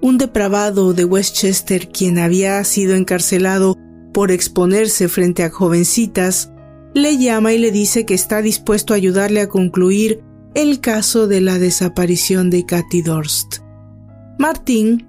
[0.00, 3.76] un depravado de Westchester quien había sido encarcelado
[4.14, 6.52] por exponerse frente a jovencitas,
[6.94, 10.22] le llama y le dice que está dispuesto a ayudarle a concluir
[10.54, 13.58] el caso de la desaparición de Cathy Dorst.
[14.38, 15.08] Martín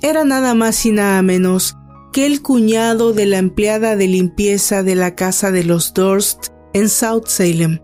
[0.00, 1.76] era nada más y nada menos
[2.12, 6.88] que el cuñado de la empleada de limpieza de la casa de los Dorst en
[6.88, 7.80] South Salem,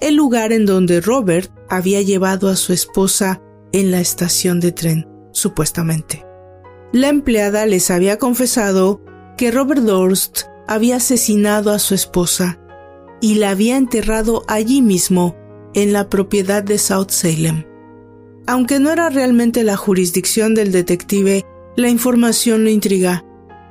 [0.00, 5.08] el lugar en donde Robert había llevado a su esposa en la estación de tren,
[5.32, 6.24] supuestamente.
[6.92, 9.00] La empleada les había confesado
[9.36, 12.60] que Robert Dorst había asesinado a su esposa
[13.20, 15.36] y la había enterrado allí mismo,
[15.74, 17.64] en la propiedad de South Salem.
[18.46, 21.44] Aunque no era realmente la jurisdicción del detective,
[21.76, 23.24] la información lo intriga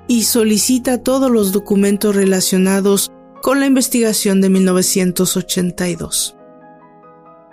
[0.08, 6.36] y solicita todos los documentos relacionados con la investigación de 1982.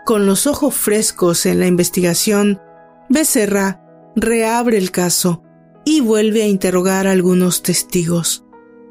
[0.05, 2.61] Con los ojos frescos en la investigación,
[3.09, 3.83] Becerra
[4.17, 5.43] reabre el caso
[5.85, 8.45] y vuelve a interrogar a algunos testigos,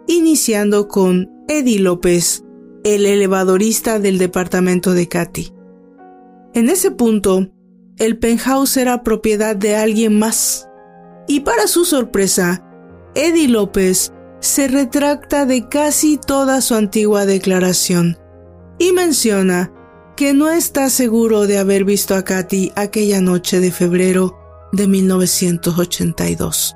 [0.07, 2.44] iniciando con Eddie López,
[2.85, 5.51] el elevadorista del departamento de Katy.
[6.53, 7.49] En ese punto,
[7.97, 10.69] el penthouse era propiedad de alguien más.
[11.27, 12.63] Y para su sorpresa,
[13.15, 18.19] Eddie López se retracta de casi toda su antigua declaración
[18.77, 19.73] y menciona
[20.15, 24.37] que no está seguro de haber visto a Katy aquella noche de febrero
[24.71, 26.75] de 1982,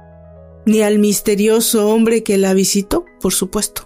[0.65, 3.83] ni al misterioso hombre que la visitó, por supuesto.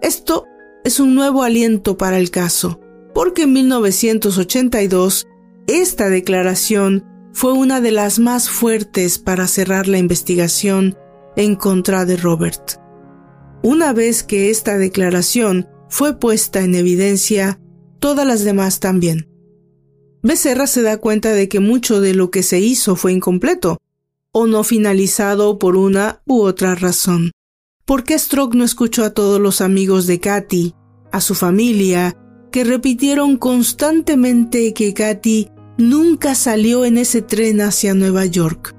[0.00, 0.46] Esto
[0.84, 2.80] es un nuevo aliento para el caso,
[3.14, 5.26] porque en 1982
[5.66, 10.96] esta declaración fue una de las más fuertes para cerrar la investigación
[11.36, 12.78] en contra de Robert.
[13.62, 17.58] Una vez que esta declaración fue puesta en evidencia,
[17.98, 19.28] todas las demás también.
[20.22, 23.78] Becerra se da cuenta de que mucho de lo que se hizo fue incompleto,
[24.32, 27.30] o no finalizado por una u otra razón.
[27.84, 30.74] ¿Por qué Stroke no escuchó a todos los amigos de Katy,
[31.12, 32.16] a su familia,
[32.50, 38.74] que repitieron constantemente que Katy nunca salió en ese tren hacia Nueva York?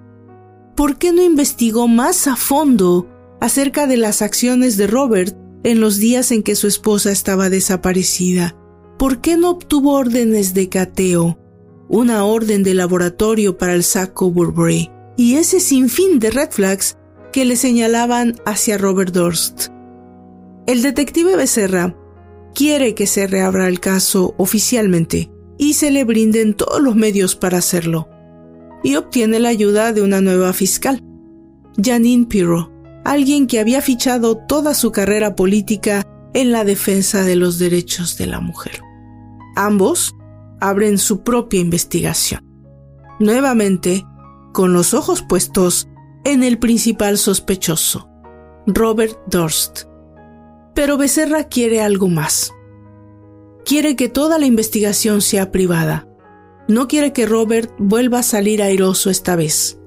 [0.75, 3.07] ¿por qué no investigó más a fondo
[3.39, 8.55] acerca de las acciones de Robert en los días en que su esposa estaba desaparecida?
[8.99, 11.39] ¿Por qué no obtuvo órdenes de cateo,
[11.87, 16.97] una orden de laboratorio para el saco Burberry y ese sinfín de red flags
[17.35, 19.67] que le señalaban hacia Robert Durst?
[20.67, 21.93] El detective Becerra
[22.53, 27.57] quiere que se reabra el caso oficialmente y se le brinden todos los medios para
[27.57, 28.07] hacerlo
[28.83, 31.01] y obtiene la ayuda de una nueva fiscal,
[31.75, 32.71] Janine Pirro,
[33.03, 38.27] alguien que había fichado toda su carrera política en la defensa de los derechos de
[38.27, 38.79] la mujer.
[39.57, 40.13] Ambos
[40.61, 42.39] abren su propia investigación,
[43.19, 44.05] nuevamente
[44.53, 45.89] con los ojos puestos
[46.25, 48.09] en el principal sospechoso,
[48.65, 49.83] Robert Durst.
[50.73, 52.51] Pero Becerra quiere algo más.
[53.63, 56.07] Quiere que toda la investigación sea privada,
[56.67, 59.79] no quiere que Robert vuelva a salir airoso esta vez.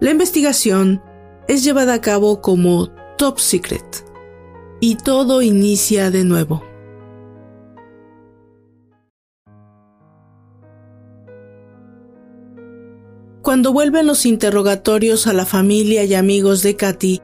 [0.00, 1.02] La investigación
[1.48, 4.04] es llevada a cabo como top secret
[4.80, 6.62] y todo inicia de nuevo.
[13.42, 17.20] Cuando vuelven los interrogatorios a la familia y amigos de Katy,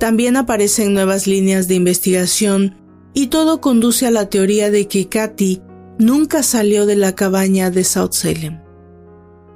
[0.00, 2.74] también aparecen nuevas líneas de investigación
[3.14, 5.62] y todo conduce a la teoría de que Katy
[6.00, 8.60] nunca salió de la cabaña de South Salem.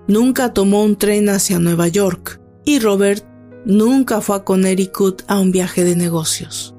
[0.07, 3.24] Nunca tomó un tren hacia Nueva York y Robert
[3.64, 6.77] nunca fue a Connecticut a un viaje de negocios.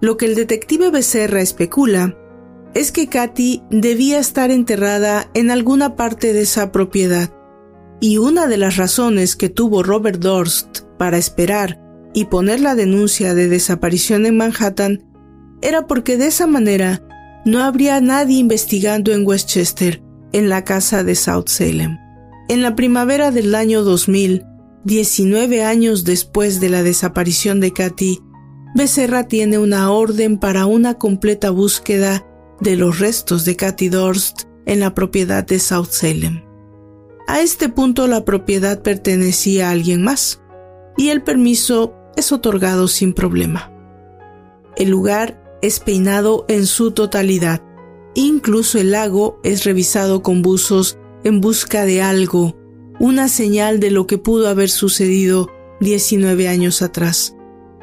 [0.00, 2.16] Lo que el detective Becerra especula
[2.72, 7.30] es que Katy debía estar enterrada en alguna parte de esa propiedad,
[8.00, 11.80] y una de las razones que tuvo Robert Durst para esperar
[12.14, 15.04] y poner la denuncia de desaparición en Manhattan
[15.62, 17.02] era porque de esa manera
[17.44, 21.98] no habría nadie investigando en Westchester, en la casa de South Salem.
[22.48, 24.44] En la primavera del año 2000,
[24.84, 28.20] 19 años después de la desaparición de Katy,
[28.74, 32.24] Becerra tiene una orden para una completa búsqueda
[32.60, 36.45] de los restos de Katy Dorst en la propiedad de South Salem.
[37.26, 40.40] A este punto la propiedad pertenecía a alguien más
[40.96, 43.72] y el permiso es otorgado sin problema.
[44.76, 47.62] El lugar es peinado en su totalidad.
[48.14, 52.56] Incluso el lago es revisado con buzos en busca de algo,
[53.00, 55.50] una señal de lo que pudo haber sucedido
[55.80, 57.34] 19 años atrás.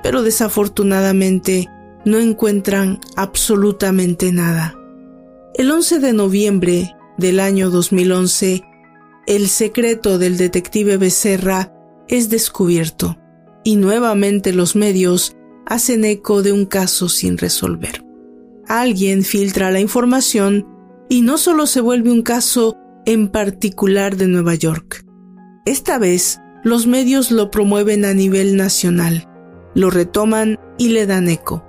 [0.01, 1.67] Pero desafortunadamente
[2.05, 4.79] no encuentran absolutamente nada.
[5.55, 8.63] El 11 de noviembre del año 2011,
[9.25, 11.73] el secreto del detective Becerra
[12.07, 13.17] es descubierto
[13.63, 18.03] y nuevamente los medios hacen eco de un caso sin resolver.
[18.67, 20.67] Alguien filtra la información
[21.09, 25.05] y no solo se vuelve un caso en particular de Nueva York.
[25.65, 29.29] Esta vez, los medios lo promueven a nivel nacional,
[29.75, 31.65] lo retoman y le dan eco.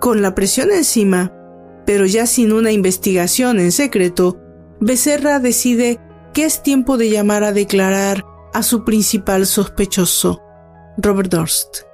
[0.00, 1.32] Con la presión encima,
[1.86, 4.40] pero ya sin una investigación en secreto,
[4.80, 6.00] Becerra decide
[6.36, 10.42] que es tiempo de llamar a declarar a su principal sospechoso,
[10.98, 11.84] Robert Durst.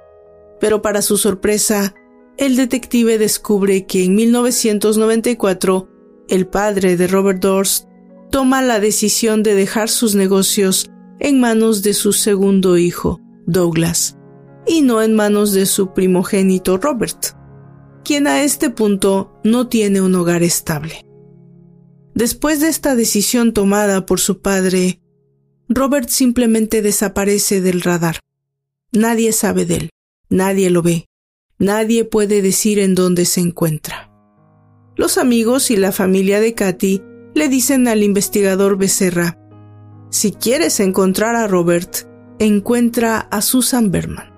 [0.59, 1.95] Pero para su sorpresa,
[2.35, 5.87] el detective descubre que en 1994
[6.27, 7.87] el padre de Robert Durst
[8.31, 10.91] toma la decisión de dejar sus negocios
[11.21, 14.17] en manos de su segundo hijo, Douglas,
[14.67, 17.27] y no en manos de su primogénito Robert,
[18.03, 21.05] quien a este punto no tiene un hogar estable.
[22.15, 25.01] Después de esta decisión tomada por su padre,
[25.67, 28.19] Robert simplemente desaparece del radar.
[28.91, 29.89] Nadie sabe de él,
[30.29, 31.05] nadie lo ve,
[31.57, 34.11] nadie puede decir en dónde se encuentra.
[34.95, 37.01] Los amigos y la familia de Katy
[37.33, 39.39] le dicen al investigador Becerra,
[40.11, 42.07] si quieres encontrar a Robert,
[42.37, 44.31] encuentra a Susan Berman.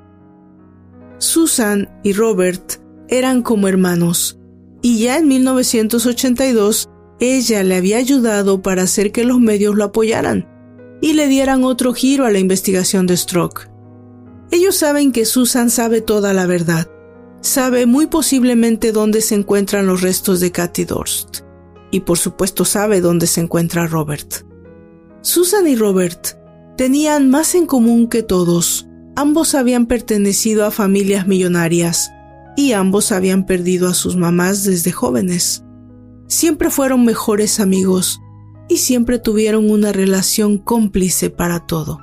[1.18, 4.40] Susan y Robert eran como hermanos,
[4.82, 6.90] y ya en 1982
[7.20, 10.48] ella le había ayudado para hacer que los medios lo apoyaran
[11.02, 13.70] y le dieran otro giro a la investigación de Stroke.
[14.52, 16.90] Ellos saben que Susan sabe toda la verdad.
[17.42, 21.40] Sabe muy posiblemente dónde se encuentran los restos de Cathy Dorst.
[21.92, 24.46] Y por supuesto sabe dónde se encuentra Robert.
[25.22, 26.38] Susan y Robert
[26.78, 28.88] tenían más en común que todos.
[29.16, 32.12] Ambos habían pertenecido a familias millonarias
[32.58, 35.65] y ambos habían perdido a sus mamás desde jóvenes.
[36.28, 38.22] Siempre fueron mejores amigos
[38.68, 42.00] y siempre tuvieron una relación cómplice para todo.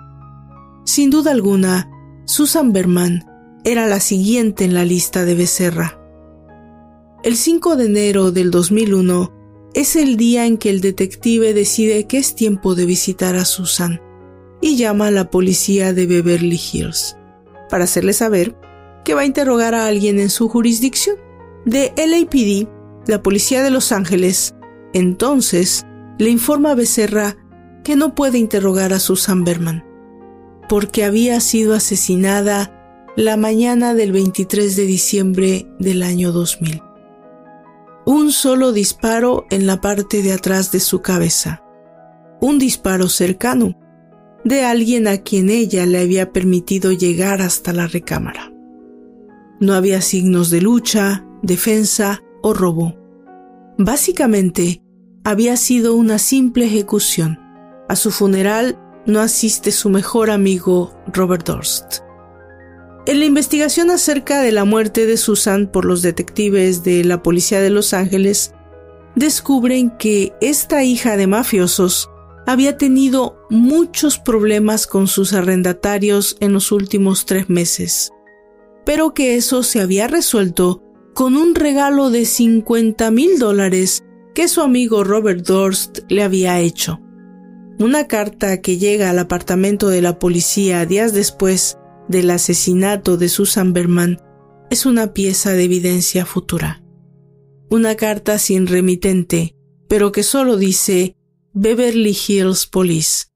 [0.84, 1.90] Sin duda alguna,
[2.24, 3.24] Susan Berman
[3.64, 5.98] era la siguiente en la lista de Becerra.
[7.22, 9.32] El 5 de enero del 2001
[9.74, 14.00] es el día en que el detective decide que es tiempo de visitar a Susan
[14.60, 17.16] y llama a la policía de Beverly Hills
[17.70, 18.56] para hacerle saber
[19.04, 21.16] que va a interrogar a alguien en su jurisdicción.
[21.64, 22.68] De LAPD,
[23.06, 24.54] la policía de Los Ángeles,
[24.92, 25.84] entonces
[26.18, 27.36] le informa a Becerra
[27.84, 29.84] que no puede interrogar a Susan Berman
[30.72, 36.80] porque había sido asesinada la mañana del 23 de diciembre del año 2000.
[38.06, 41.62] Un solo disparo en la parte de atrás de su cabeza.
[42.40, 43.78] Un disparo cercano
[44.44, 48.50] de alguien a quien ella le había permitido llegar hasta la recámara.
[49.60, 52.96] No había signos de lucha, defensa o robo.
[53.78, 54.82] Básicamente,
[55.24, 57.38] había sido una simple ejecución.
[57.88, 62.00] A su funeral no asiste su mejor amigo Robert Durst.
[63.06, 67.60] En la investigación acerca de la muerte de Susan por los detectives de la Policía
[67.60, 68.54] de Los Ángeles,
[69.16, 72.08] descubren que esta hija de mafiosos
[72.46, 78.12] había tenido muchos problemas con sus arrendatarios en los últimos tres meses,
[78.84, 80.81] pero que eso se había resuelto
[81.14, 84.02] con un regalo de 50 mil dólares
[84.34, 87.00] que su amigo Robert Durst le había hecho.
[87.78, 93.72] Una carta que llega al apartamento de la policía días después del asesinato de Susan
[93.72, 94.20] Berman
[94.70, 96.82] es una pieza de evidencia futura.
[97.68, 99.56] Una carta sin remitente,
[99.88, 101.16] pero que solo dice
[101.52, 103.26] Beverly Hills Police,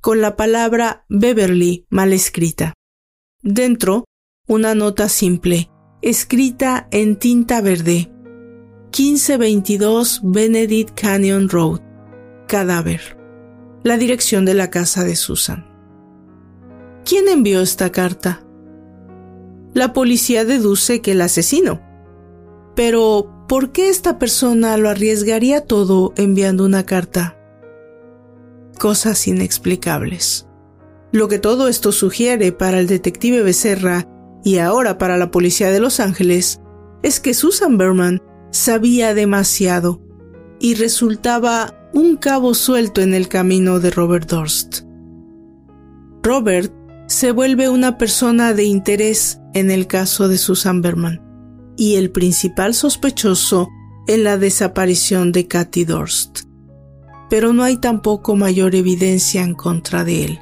[0.00, 2.74] con la palabra Beverly mal escrita.
[3.42, 4.04] Dentro,
[4.46, 5.70] una nota simple,
[6.02, 8.10] escrita en tinta verde.
[8.96, 11.80] 1522 Benedict Canyon Road.
[12.46, 13.18] Cadáver.
[13.82, 15.66] La dirección de la casa de Susan.
[17.04, 18.44] ¿Quién envió esta carta?
[19.74, 21.80] La policía deduce que el asesino.
[22.74, 27.36] Pero, ¿por qué esta persona lo arriesgaría todo enviando una carta?
[28.78, 30.46] Cosas inexplicables.
[31.10, 34.06] Lo que todo esto sugiere para el detective Becerra
[34.48, 36.62] y ahora para la policía de Los Ángeles
[37.02, 40.00] es que Susan Berman sabía demasiado
[40.58, 44.84] y resultaba un cabo suelto en el camino de Robert Durst.
[46.22, 46.72] Robert
[47.08, 51.20] se vuelve una persona de interés en el caso de Susan Berman
[51.76, 53.68] y el principal sospechoso
[54.06, 56.44] en la desaparición de Cathy Durst.
[57.28, 60.38] Pero no hay tampoco mayor evidencia en contra de él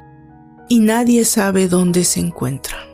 [0.69, 2.86] y nadie sabe dónde se encuentra.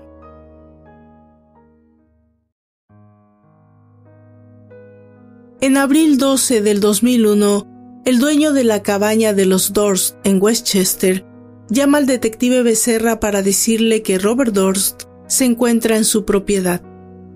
[5.63, 11.25] En abril 12 del 2001, el dueño de la cabaña de los Doors en Westchester
[11.69, 16.81] llama al detective Becerra para decirle que Robert Dorst se encuentra en su propiedad.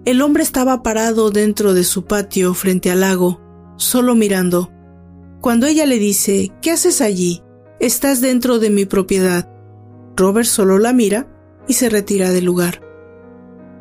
[0.03, 3.39] El hombre estaba parado dentro de su patio frente al lago,
[3.77, 4.73] solo mirando.
[5.39, 7.43] Cuando ella le dice, ¿qué haces allí?
[7.79, 9.49] Estás dentro de mi propiedad.
[10.17, 11.29] Robert solo la mira
[11.65, 12.81] y se retira del lugar.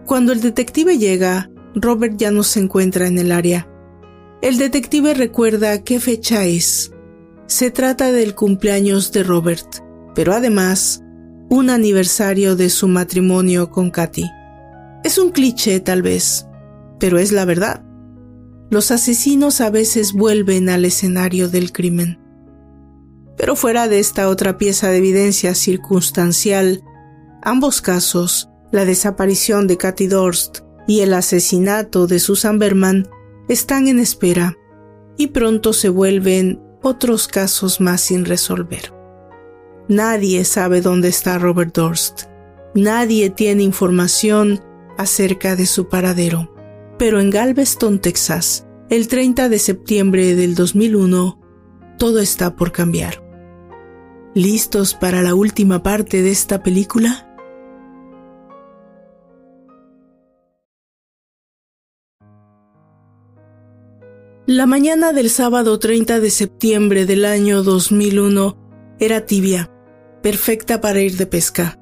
[0.07, 3.69] Cuando el detective llega, Robert ya no se encuentra en el área.
[4.43, 6.93] El detective recuerda qué fecha es.
[7.47, 9.83] Se trata del cumpleaños de Robert,
[10.15, 11.03] pero además
[11.49, 14.29] un aniversario de su matrimonio con Katy.
[15.05, 16.47] Es un cliché tal vez,
[16.99, 17.85] pero es la verdad.
[18.69, 22.19] Los asesinos a veces vuelven al escenario del crimen.
[23.37, 26.83] Pero fuera de esta otra pieza de evidencia circunstancial,
[27.43, 30.59] ambos casos, la desaparición de Katy Dorst
[30.89, 33.09] y el asesinato de Susan Berman,
[33.49, 34.57] están en espera
[35.17, 38.93] y pronto se vuelven otros casos más sin resolver.
[39.89, 42.25] Nadie sabe dónde está Robert Dorst.
[42.75, 44.61] Nadie tiene información
[44.99, 46.53] acerca de su paradero.
[46.99, 51.41] Pero en Galveston, Texas, el 30 de septiembre del 2001,
[51.99, 53.23] todo está por cambiar.
[54.35, 57.36] ¿Listos para la última parte de esta película?
[64.49, 69.73] La mañana del sábado 30 de septiembre del año 2001 era tibia,
[70.23, 71.81] perfecta para ir de pesca.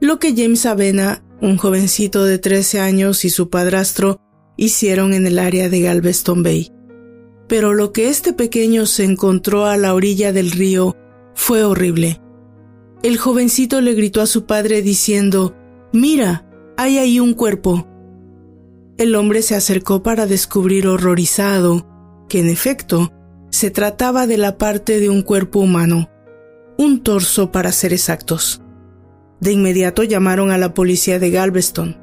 [0.00, 4.22] Lo que James Avena, un jovencito de 13 años, y su padrastro
[4.56, 6.72] hicieron en el área de Galveston Bay.
[7.46, 10.96] Pero lo que este pequeño se encontró a la orilla del río
[11.34, 12.22] fue horrible.
[13.02, 15.54] El jovencito le gritó a su padre diciendo,
[15.92, 16.48] Mira,
[16.78, 17.86] hay ahí un cuerpo.
[18.96, 21.97] El hombre se acercó para descubrir horrorizado
[22.28, 23.12] que en efecto
[23.50, 26.10] se trataba de la parte de un cuerpo humano,
[26.76, 28.62] un torso para ser exactos.
[29.40, 31.96] De inmediato llamaron a la policía de Galveston.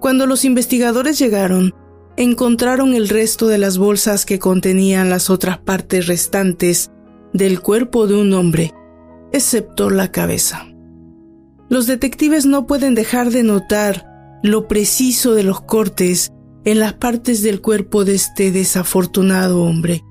[0.00, 1.74] Cuando los investigadores llegaron,
[2.16, 6.90] encontraron el resto de las bolsas que contenían las otras partes restantes
[7.32, 8.72] del cuerpo de un hombre,
[9.32, 10.66] excepto la cabeza.
[11.68, 14.06] Los detectives no pueden dejar de notar
[14.42, 16.30] lo preciso de los cortes
[16.64, 20.02] en las partes del cuerpo de este desafortunado hombre,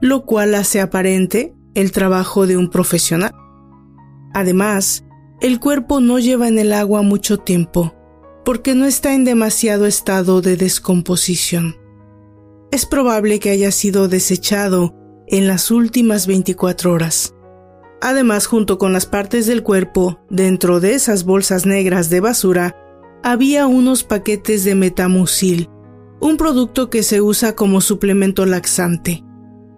[0.00, 3.32] lo cual hace aparente el trabajo de un profesional.
[4.32, 5.04] Además,
[5.40, 7.94] el cuerpo no lleva en el agua mucho tiempo,
[8.44, 11.76] porque no está en demasiado estado de descomposición.
[12.70, 14.94] Es probable que haya sido desechado
[15.26, 17.34] en las últimas 24 horas.
[18.00, 22.76] Además, junto con las partes del cuerpo, dentro de esas bolsas negras de basura,
[23.22, 25.70] había unos paquetes de metamucil,
[26.20, 29.24] un producto que se usa como suplemento laxante,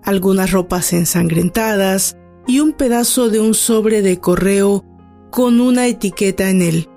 [0.02, 2.16] algunas ropas ensangrentadas
[2.46, 4.84] y un pedazo de un sobre de correo
[5.30, 6.88] con una etiqueta en él,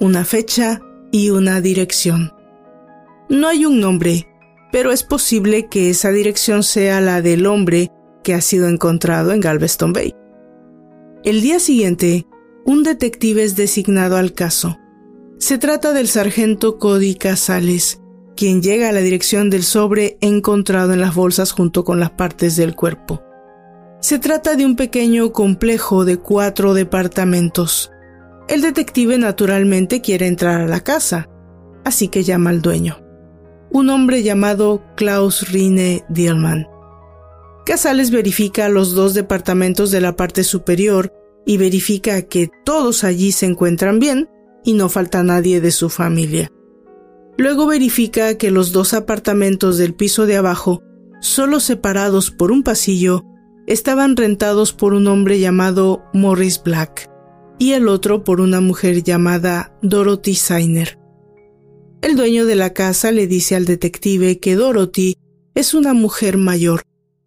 [0.00, 2.32] una fecha y una dirección.
[3.28, 4.28] No hay un nombre,
[4.70, 7.90] pero es posible que esa dirección sea la del hombre
[8.22, 10.14] que ha sido encontrado en Galveston Bay.
[11.24, 12.26] El día siguiente,
[12.66, 14.78] un detective es designado al caso.
[15.38, 18.00] Se trata del sargento Cody Casales,
[18.36, 22.56] quien llega a la dirección del sobre encontrado en las bolsas junto con las partes
[22.56, 23.22] del cuerpo.
[24.00, 27.90] Se trata de un pequeño complejo de cuatro departamentos.
[28.48, 31.28] El detective naturalmente quiere entrar a la casa,
[31.84, 33.00] así que llama al dueño,
[33.70, 36.68] un hombre llamado Klaus Rine Dielman.
[37.64, 41.10] Casales verifica los dos departamentos de la parte superior
[41.46, 44.28] y verifica que todos allí se encuentran bien
[44.64, 46.50] y no falta nadie de su familia.
[47.36, 50.82] Luego verifica que los dos apartamentos del piso de abajo,
[51.20, 53.24] solo separados por un pasillo,
[53.66, 57.10] estaban rentados por un hombre llamado Morris Black
[57.58, 60.98] y el otro por una mujer llamada Dorothy Sainer.
[62.02, 65.16] El dueño de la casa le dice al detective que Dorothy
[65.54, 66.82] es una mujer mayor,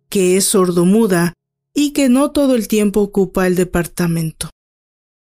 [0.09, 1.33] que es sordomuda
[1.73, 4.49] y que no todo el tiempo ocupa el departamento.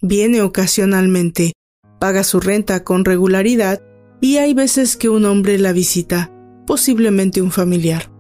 [0.02, 1.54] Viene ocasionalmente,
[2.00, 3.82] paga su renta con regularidad
[4.22, 6.32] y hay veces que un hombre la visita,
[6.66, 8.12] posiblemente un familiar.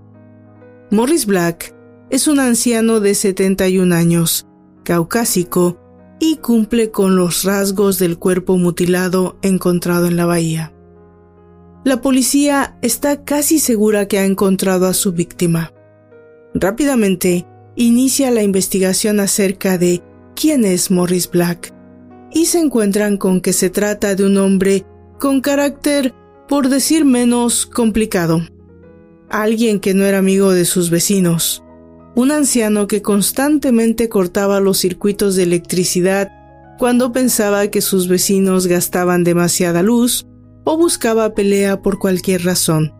[0.91, 1.75] Morris Black
[2.09, 4.47] es un anciano de 71 años,
[4.83, 5.79] caucásico,
[6.19, 10.73] y cumple con los rasgos del cuerpo mutilado encontrado en la bahía.
[11.83, 15.73] La policía está casi segura que ha encontrado a su víctima.
[16.53, 17.45] Rápidamente
[17.75, 20.01] inicia la investigación acerca de
[20.35, 21.73] quién es Morris Black
[22.31, 24.85] y se encuentran con que se trata de un hombre
[25.19, 26.13] con carácter,
[26.47, 28.41] por decir menos, complicado.
[29.29, 31.63] Alguien que no era amigo de sus vecinos,
[32.15, 36.29] un anciano que constantemente cortaba los circuitos de electricidad
[36.77, 40.25] cuando pensaba que sus vecinos gastaban demasiada luz
[40.63, 42.93] o buscaba pelea por cualquier razón.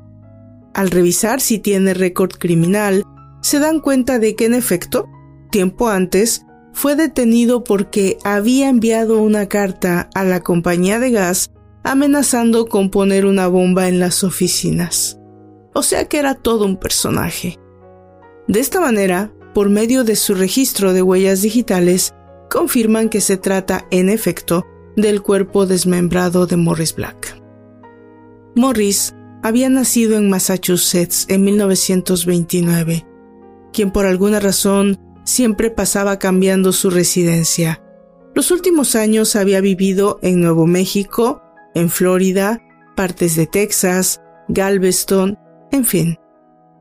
[0.74, 3.04] Al revisar si tiene récord criminal,
[3.42, 5.08] se dan cuenta de que en efecto,
[5.52, 11.52] tiempo antes, fue detenido porque había enviado una carta a la compañía de gas
[11.92, 15.20] amenazando con poner una bomba en las oficinas.
[15.74, 17.58] O sea que era todo un personaje.
[18.48, 22.14] De esta manera, por medio de su registro de huellas digitales,
[22.50, 24.66] confirman que se trata, en efecto,
[24.96, 27.42] del cuerpo desmembrado de Morris Black.
[28.56, 29.14] Morris
[29.44, 33.06] había nacido en Massachusetts en 1929,
[33.72, 37.84] quien por alguna razón siempre pasaba cambiando su residencia.
[38.34, 41.42] Los últimos años había vivido en Nuevo México,
[41.78, 42.60] en Florida,
[42.96, 45.38] partes de Texas, Galveston,
[45.72, 46.18] en fin.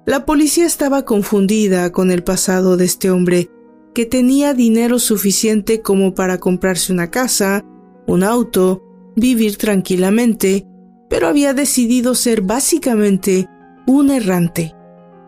[0.07, 3.51] La policía estaba confundida con el pasado de este hombre,
[3.95, 7.63] que tenía dinero suficiente como para comprarse una casa,
[8.07, 8.83] un auto,
[9.17, 10.67] vivir tranquilamente,
[11.11, 13.49] pero había decidido ser básicamente
[13.87, 14.75] un errante,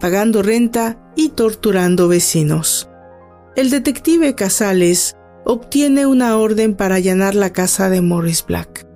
[0.00, 2.88] pagando renta y torturando vecinos.
[3.54, 5.14] El detective Casales
[5.44, 8.88] obtiene una orden para allanar la casa de Morris Black.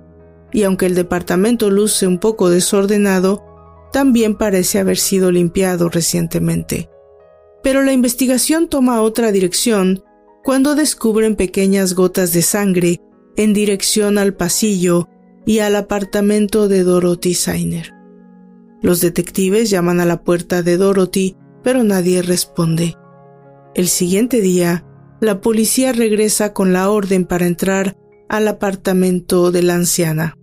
[0.53, 3.43] Y aunque el departamento luce un poco desordenado,
[3.91, 6.89] también parece haber sido limpiado recientemente.
[7.61, 10.03] Pero la investigación toma otra dirección
[10.43, 12.99] cuando descubren pequeñas gotas de sangre
[13.37, 15.07] en dirección al pasillo
[15.45, 17.93] y al apartamento de Dorothy Sainer.
[18.81, 22.95] Los detectives llaman a la puerta de Dorothy, pero nadie responde.
[23.75, 24.85] El siguiente día,
[25.21, 27.95] la policía regresa con la orden para entrar
[28.27, 30.35] al apartamento de la anciana.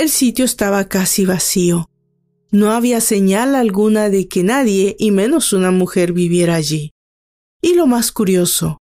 [0.00, 1.90] El sitio estaba casi vacío
[2.52, 6.90] no había señal alguna de que nadie, y menos una mujer, viviera allí.
[7.62, 8.78] Y lo más curioso,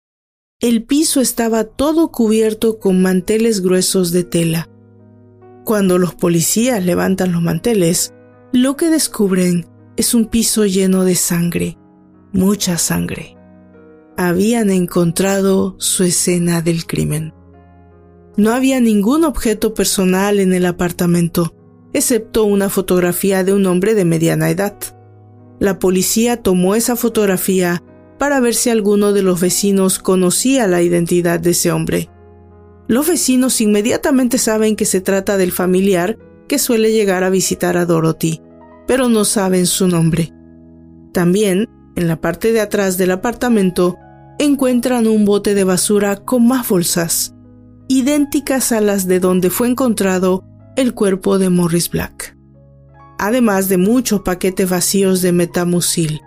[0.59, 4.69] el piso estaba todo cubierto con manteles gruesos de tela.
[5.65, 8.15] Cuando los policías levantan los manteles,
[8.53, 9.67] lo que descubren
[9.97, 11.77] es un piso lleno de sangre,
[12.33, 13.37] mucha sangre.
[14.17, 17.35] Habían encontrado su escena del crimen.
[18.39, 21.57] No había ningún objeto personal en el apartamento,
[21.93, 24.77] excepto una fotografía de un hombre de mediana edad.
[25.59, 27.83] La policía tomó esa fotografía
[28.17, 32.11] para ver si alguno de los vecinos conocía la identidad de ese hombre.
[32.87, 36.17] Los vecinos inmediatamente saben que se trata del familiar
[36.47, 38.41] que suele llegar a visitar a Dorothy,
[38.87, 40.33] pero no saben su nombre.
[41.13, 43.97] También, en la parte de atrás del apartamento,
[44.39, 47.35] encuentran un bote de basura con más bolsas,
[47.89, 50.45] idénticas a las de donde fue encontrado
[50.77, 52.37] el cuerpo de Morris Black,
[53.19, 56.21] además de muchos paquetes vacíos de metamucil,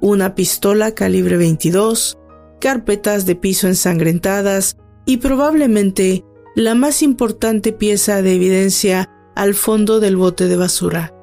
[0.00, 2.18] una pistola calibre 22,
[2.60, 6.24] carpetas de piso ensangrentadas y probablemente
[6.56, 11.14] la más importante pieza de evidencia al fondo del bote de basura,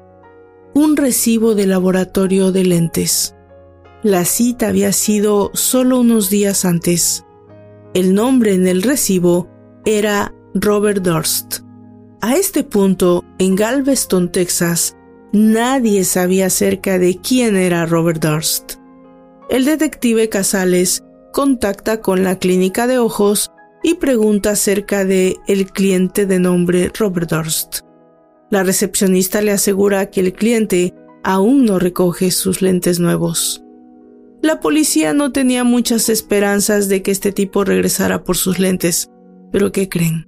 [0.74, 3.34] un recibo de laboratorio de lentes.
[4.02, 7.24] La cita había sido solo unos días antes.
[7.94, 9.48] El nombre en el recibo
[9.84, 11.60] era Robert Durst.
[12.22, 14.96] A este punto, en Galveston, Texas,
[15.32, 18.74] nadie sabía acerca de quién era Robert Durst.
[19.50, 21.02] El detective Casales
[21.34, 23.50] contacta con la clínica de ojos
[23.82, 27.80] y pregunta acerca de el cliente de nombre Robert Durst.
[28.50, 33.61] La recepcionista le asegura que el cliente aún no recoge sus lentes nuevos.
[34.42, 39.08] La policía no tenía muchas esperanzas de que este tipo regresara por sus lentes,
[39.52, 40.26] pero ¿qué creen?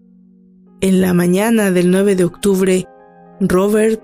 [0.80, 2.84] En la mañana del 9 de octubre,
[3.40, 4.00] Robert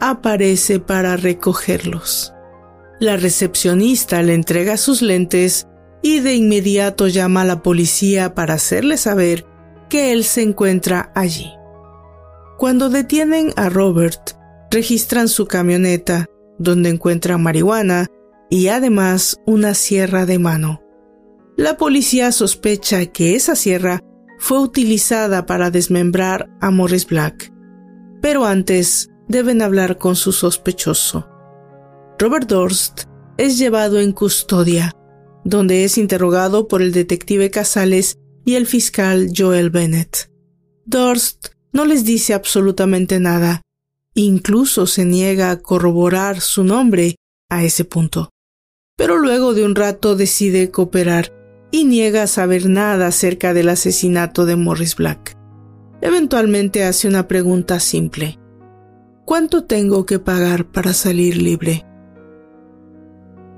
[0.00, 2.34] aparece para recogerlos.
[3.00, 5.66] La recepcionista le entrega sus lentes
[6.02, 9.46] y de inmediato llama a la policía para hacerle saber
[9.88, 11.50] que él se encuentra allí.
[12.58, 14.32] Cuando detienen a Robert,
[14.70, 16.26] registran su camioneta,
[16.58, 18.08] donde encuentran marihuana
[18.50, 20.80] y además una sierra de mano.
[21.56, 24.00] La policía sospecha que esa sierra
[24.38, 27.52] fue utilizada para desmembrar a Morris Black.
[28.20, 31.28] Pero antes deben hablar con su sospechoso.
[32.18, 33.04] Robert Durst
[33.36, 34.92] es llevado en custodia,
[35.44, 40.30] donde es interrogado por el detective Casales y el fiscal Joel Bennett.
[40.84, 43.62] Durst no les dice absolutamente nada,
[44.14, 47.16] incluso se niega a corroborar su nombre
[47.48, 48.30] a ese punto.
[48.96, 51.32] Pero luego de un rato decide cooperar
[51.70, 55.36] y niega saber nada acerca del asesinato de Morris Black.
[56.00, 58.38] Eventualmente hace una pregunta simple.
[59.24, 61.84] ¿Cuánto tengo que pagar para salir libre?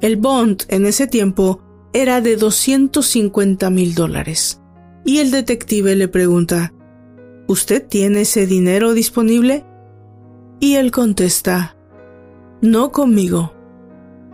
[0.00, 1.60] El bond en ese tiempo
[1.92, 4.62] era de 250 mil dólares.
[5.04, 6.72] Y el detective le pregunta,
[7.48, 9.64] ¿Usted tiene ese dinero disponible?
[10.60, 11.76] Y él contesta,
[12.60, 13.55] No conmigo.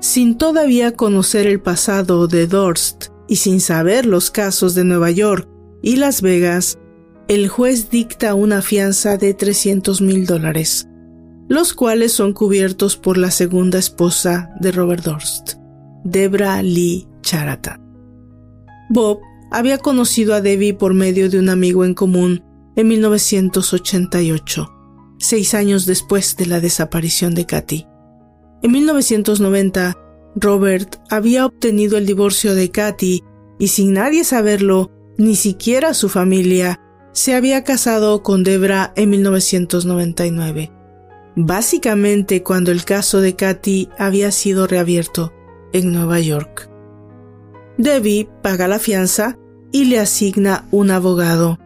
[0.03, 5.48] Sin todavía conocer el pasado de Dorst y sin saber los casos de Nueva York
[5.80, 6.76] y Las Vegas,
[7.28, 10.88] el juez dicta una fianza de 300 mil dólares,
[11.48, 15.53] los cuales son cubiertos por la segunda esposa de Robert Dorst,
[16.03, 17.80] Debra Lee Charata.
[18.90, 19.20] Bob
[19.53, 22.42] había conocido a Debbie por medio de un amigo en común
[22.74, 24.68] en 1988,
[25.20, 27.86] seis años después de la desaparición de Katy.
[28.62, 29.98] En 1990,
[30.36, 33.22] Robert había obtenido el divorcio de Katy
[33.58, 36.80] y sin nadie saberlo, ni siquiera su familia,
[37.12, 40.72] se había casado con Debra en 1999,
[41.36, 45.32] básicamente cuando el caso de Katy había sido reabierto
[45.72, 46.70] en Nueva York.
[47.78, 49.36] Debbie paga la fianza
[49.72, 51.58] y le asigna un abogado.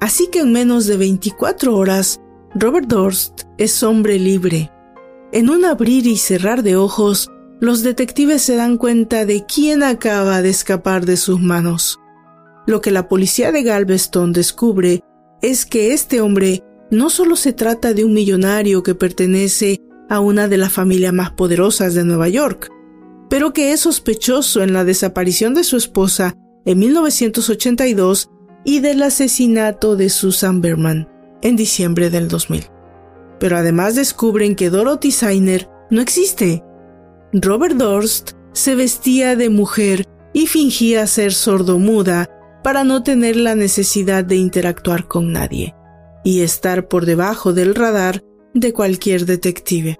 [0.00, 2.20] Así que en menos de 24 horas,
[2.54, 4.70] Robert Dorst es hombre libre.
[5.32, 10.42] En un abrir y cerrar de ojos, los detectives se dan cuenta de quién acaba
[10.42, 11.98] de escapar de sus manos.
[12.66, 15.00] Lo que la policía de Galveston descubre
[15.40, 19.80] es que este hombre no solo se trata de un millonario que pertenece
[20.10, 22.70] a una de las familias más poderosas de Nueva York,
[23.30, 28.28] pero que es sospechoso en la desaparición de su esposa en 1982
[28.66, 31.08] y del asesinato de Susan Berman
[31.40, 32.81] en diciembre del 2000.
[33.42, 36.62] Pero además descubren que Dorothy Sainer no existe.
[37.32, 42.30] Robert Dorst se vestía de mujer y fingía ser sordomuda
[42.62, 45.74] para no tener la necesidad de interactuar con nadie
[46.22, 48.22] y estar por debajo del radar
[48.54, 49.98] de cualquier detective.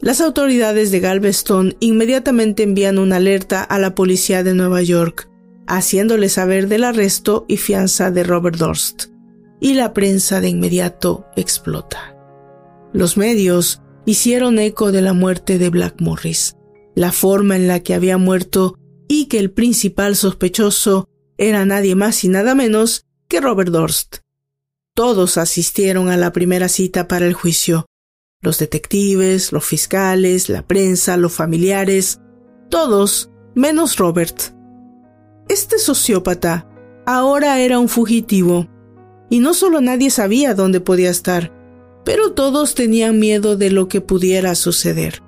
[0.00, 5.30] Las autoridades de Galveston inmediatamente envían una alerta a la policía de Nueva York
[5.68, 9.04] haciéndole saber del arresto y fianza de Robert Dorst,
[9.60, 12.13] y la prensa de inmediato explota.
[12.94, 16.54] Los medios hicieron eco de la muerte de Black Morris,
[16.94, 18.78] la forma en la que había muerto
[19.08, 24.18] y que el principal sospechoso era nadie más y nada menos que Robert Dorst.
[24.94, 27.86] Todos asistieron a la primera cita para el juicio.
[28.40, 32.20] Los detectives, los fiscales, la prensa, los familiares,
[32.70, 34.40] todos menos Robert.
[35.48, 36.68] Este sociópata
[37.06, 38.68] ahora era un fugitivo,
[39.30, 41.63] y no solo nadie sabía dónde podía estar,
[42.04, 45.22] pero todos tenían miedo de lo que pudiera suceder.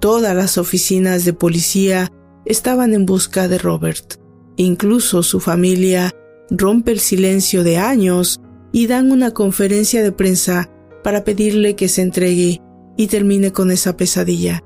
[0.00, 2.12] Todas las oficinas de policía
[2.44, 4.20] estaban en busca de Robert.
[4.56, 6.12] Incluso su familia
[6.50, 8.40] rompe el silencio de años
[8.72, 10.70] y dan una conferencia de prensa
[11.02, 12.60] para pedirle que se entregue
[12.96, 14.62] y termine con esa pesadilla.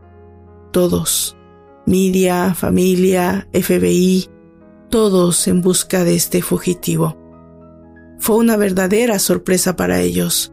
[0.72, 1.36] Todos,
[1.86, 4.28] media, familia, FBI,
[4.90, 7.18] todos en busca de este fugitivo.
[8.18, 10.51] Fue una verdadera sorpresa para ellos,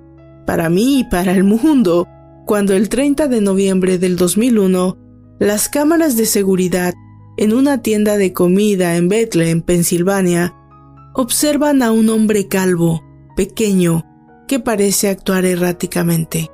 [0.50, 2.08] para mí y para el mundo,
[2.48, 4.98] cuando el 30 de noviembre del 2001,
[5.38, 6.96] las cámaras de seguridad
[7.38, 10.56] en una tienda de comida en Bethlehem, Pensilvania,
[11.14, 13.04] observan a un hombre calvo,
[13.36, 14.04] pequeño,
[14.48, 16.50] que parece actuar erráticamente.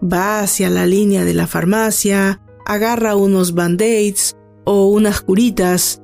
[0.00, 6.00] Va hacia la línea de la farmacia, agarra unos band-aids o unas curitas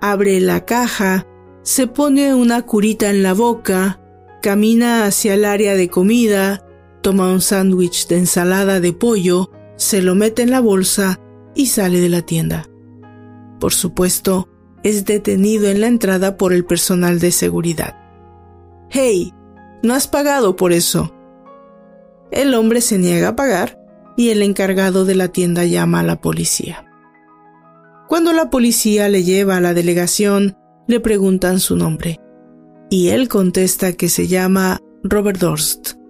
[0.00, 1.24] abre la caja,
[1.62, 4.00] se pone una curita en la boca,
[4.42, 6.63] camina hacia el área de comida,
[7.04, 11.20] toma un sándwich de ensalada de pollo, se lo mete en la bolsa
[11.54, 12.66] y sale de la tienda.
[13.60, 14.48] Por supuesto,
[14.82, 17.94] es detenido en la entrada por el personal de seguridad.
[18.88, 19.34] Hey,
[19.82, 21.14] no has pagado por eso.
[22.30, 23.78] El hombre se niega a pagar
[24.16, 26.86] y el encargado de la tienda llama a la policía.
[28.08, 30.56] Cuando la policía le lleva a la delegación,
[30.88, 32.18] le preguntan su nombre,
[32.88, 36.03] y él contesta que se llama Robert Dorst.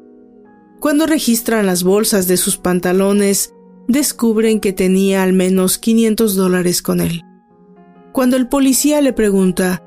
[0.85, 3.55] Cuando registran las bolsas de sus pantalones,
[3.89, 7.23] descubren que tenía al menos 500 dólares con él.
[8.13, 9.83] Cuando el policía le pregunta,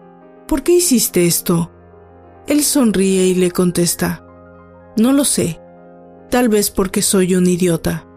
[0.48, 1.72] ¿por qué hiciste esto?
[2.48, 4.26] Él sonríe y le contesta,
[4.98, 5.62] no lo sé,
[6.32, 8.08] tal vez porque soy un idiota.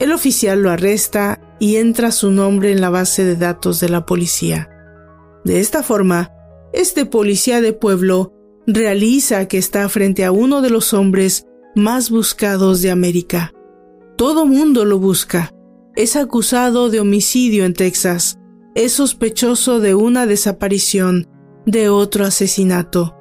[0.00, 4.04] El oficial lo arresta y entra su nombre en la base de datos de la
[4.04, 4.68] policía.
[5.44, 6.32] De esta forma,
[6.72, 8.32] este policía de pueblo
[8.66, 11.44] realiza que está frente a uno de los hombres
[11.74, 13.52] más buscados de América.
[14.16, 15.52] Todo mundo lo busca.
[15.94, 18.38] Es acusado de homicidio en Texas.
[18.74, 21.28] Es sospechoso de una desaparición,
[21.66, 23.16] de otro asesinato.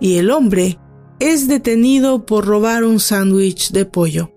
[0.00, 0.78] Y el hombre
[1.20, 4.32] es detenido por robar un sándwich de pollo.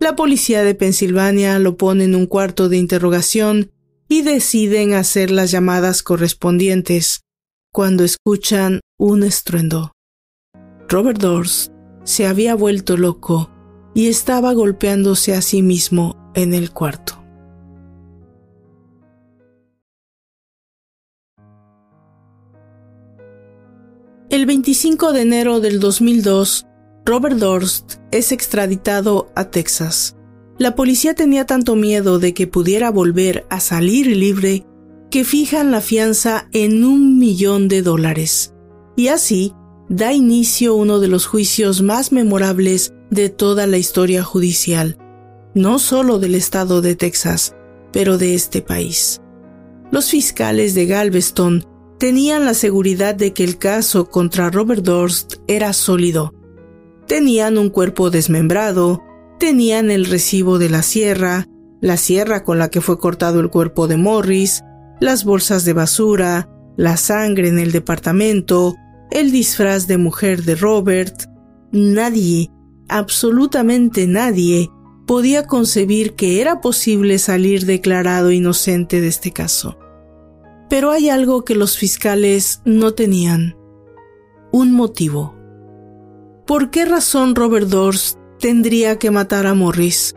[0.00, 3.70] La policía de Pensilvania lo pone en un cuarto de interrogación
[4.08, 7.22] y deciden hacer las llamadas correspondientes
[7.72, 9.92] cuando escuchan un estruendo.
[10.88, 11.72] Robert Dorst
[12.04, 13.50] se había vuelto loco
[13.94, 17.22] y estaba golpeándose a sí mismo en el cuarto.
[24.30, 26.66] El 25 de enero del 2002,
[27.04, 30.16] Robert Dorst es extraditado a Texas.
[30.58, 34.64] La policía tenía tanto miedo de que pudiera volver a salir libre
[35.10, 38.54] que fijan la fianza en un millón de dólares.
[38.96, 39.54] Y así
[39.92, 44.96] da inicio uno de los juicios más memorables de toda la historia judicial,
[45.54, 47.54] no solo del estado de Texas,
[47.92, 49.20] pero de este país.
[49.90, 51.66] Los fiscales de Galveston
[51.98, 56.32] tenían la seguridad de que el caso contra Robert Dorst era sólido.
[57.06, 59.02] Tenían un cuerpo desmembrado,
[59.38, 61.46] tenían el recibo de la sierra,
[61.82, 64.62] la sierra con la que fue cortado el cuerpo de Morris,
[65.00, 68.74] las bolsas de basura, la sangre en el departamento,
[69.12, 71.24] el disfraz de mujer de Robert.
[71.70, 72.50] Nadie,
[72.88, 74.70] absolutamente nadie,
[75.06, 79.78] podía concebir que era posible salir declarado inocente de este caso.
[80.70, 83.56] Pero hay algo que los fiscales no tenían.
[84.50, 85.34] Un motivo.
[86.46, 90.14] ¿Por qué razón Robert Dors tendría que matar a Morris?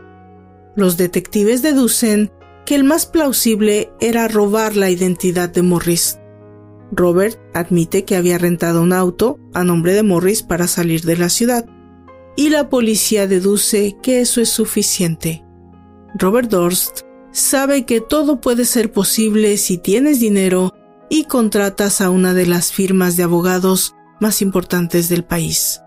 [0.76, 2.32] Los detectives deducen
[2.66, 6.20] que el más plausible era robar la identidad de Morris.
[6.92, 11.30] Robert admite que había rentado un auto a nombre de Morris para salir de la
[11.30, 11.66] ciudad,
[12.36, 15.44] y la policía deduce que eso es suficiente.
[16.16, 20.74] Robert Dorst sabe que todo puede ser posible si tienes dinero
[21.10, 25.82] y contratas a una de las firmas de abogados más importantes del país.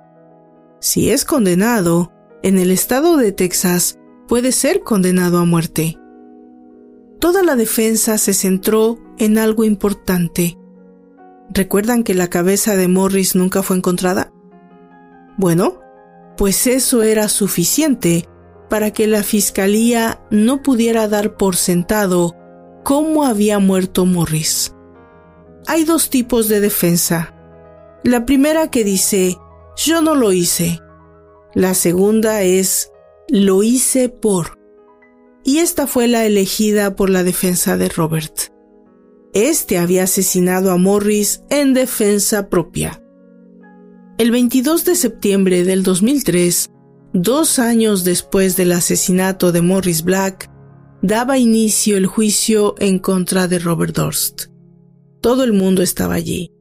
[0.81, 5.99] Si es condenado, en el estado de Texas puede ser condenado a muerte.
[7.19, 10.58] Toda la defensa se centró en algo importante.
[11.51, 14.33] ¿Recuerdan que la cabeza de Morris nunca fue encontrada?
[15.37, 15.81] Bueno,
[16.37, 18.29] pues eso era suficiente
[18.69, 22.35] para que la fiscalía no pudiera dar por sentado
[22.85, 24.75] cómo había muerto Morris.
[25.67, 27.35] Hay dos tipos de defensa.
[28.05, 29.37] La primera que dice,
[29.77, 30.81] yo no lo hice.
[31.55, 32.93] La segunda es,
[33.29, 34.59] lo hice por.
[35.45, 38.53] Y esta fue la elegida por la defensa de Robert.
[39.35, 43.03] Este había asesinado a Morris en defensa propia.
[44.19, 46.71] El 22 de septiembre del 2003,
[47.15, 50.51] Dos años después del asesinato de Morris Black,
[51.01, 54.49] daba inicio el juicio en contra de Robert Dorst.
[55.23, 56.53] Todo el mundo estaba allí.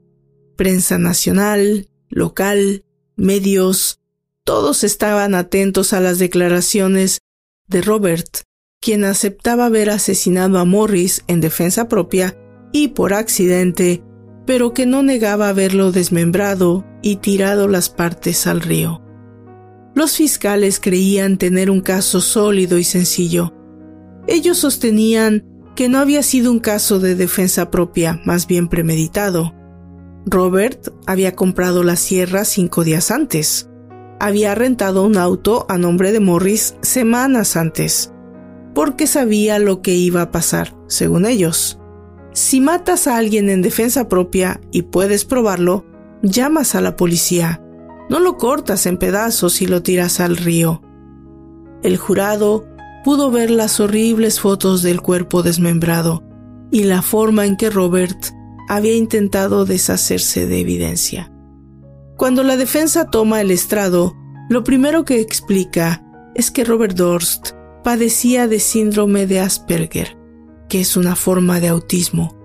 [0.55, 2.85] Prensa nacional, local,
[3.17, 3.99] medios,
[4.45, 7.19] todos estaban atentos a las declaraciones
[7.67, 8.43] de Robert,
[8.79, 12.37] quien aceptaba haber asesinado a Morris en defensa propia
[12.71, 14.03] y por accidente,
[14.45, 19.01] pero que no negaba haberlo desmembrado y tirado las partes al río.
[19.93, 23.53] Los fiscales creían tener un caso sólido y sencillo.
[24.27, 25.43] Ellos sostenían
[25.75, 29.53] que no había sido un caso de defensa propia, más bien premeditado.
[30.25, 33.69] Robert había comprado la sierra cinco días antes.
[34.19, 38.11] Había rentado un auto a nombre de Morris semanas antes,
[38.73, 41.76] porque sabía lo que iba a pasar, según ellos.
[42.37, 45.87] Si matas a alguien en defensa propia y puedes probarlo,
[46.21, 47.63] llamas a la policía
[48.09, 50.81] no lo cortas en pedazos y lo tiras al río.
[51.83, 52.65] El jurado
[53.03, 56.23] pudo ver las horribles fotos del cuerpo desmembrado
[56.71, 58.17] y la forma en que Robert
[58.69, 61.31] había intentado deshacerse de evidencia.
[62.17, 64.13] Cuando la defensa toma el estrado,
[64.47, 67.51] lo primero que explica es que Robert Dorst
[67.83, 70.17] padecía de síndrome de Asperger,
[70.67, 72.35] que es una forma de autismo.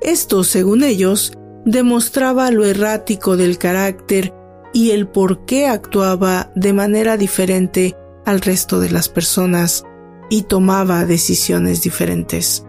[0.00, 1.32] Esto, según ellos,
[1.64, 4.34] demostraba lo errático del carácter
[4.72, 9.84] y el por qué actuaba de manera diferente al resto de las personas
[10.30, 12.66] y tomaba decisiones diferentes.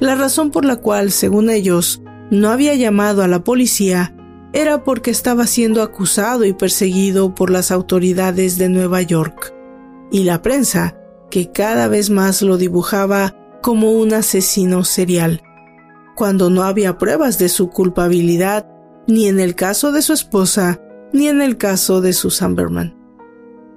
[0.00, 4.14] La razón por la cual, según ellos, no había llamado a la policía
[4.52, 9.54] era porque estaba siendo acusado y perseguido por las autoridades de Nueva York
[10.10, 10.96] y la prensa,
[11.30, 15.42] que cada vez más lo dibujaba como un asesino serial,
[16.14, 18.66] cuando no había pruebas de su culpabilidad
[19.06, 20.80] ni en el caso de su esposa
[21.12, 22.96] ni en el caso de Susan Berman.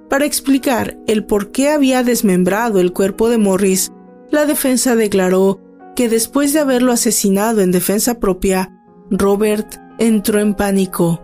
[0.08, 3.92] Para explicar el por qué había desmembrado el cuerpo de Morris,
[4.30, 5.60] la defensa declaró
[5.96, 8.70] que después de haberlo asesinado en defensa propia,
[9.10, 11.20] Robert entró en pánico.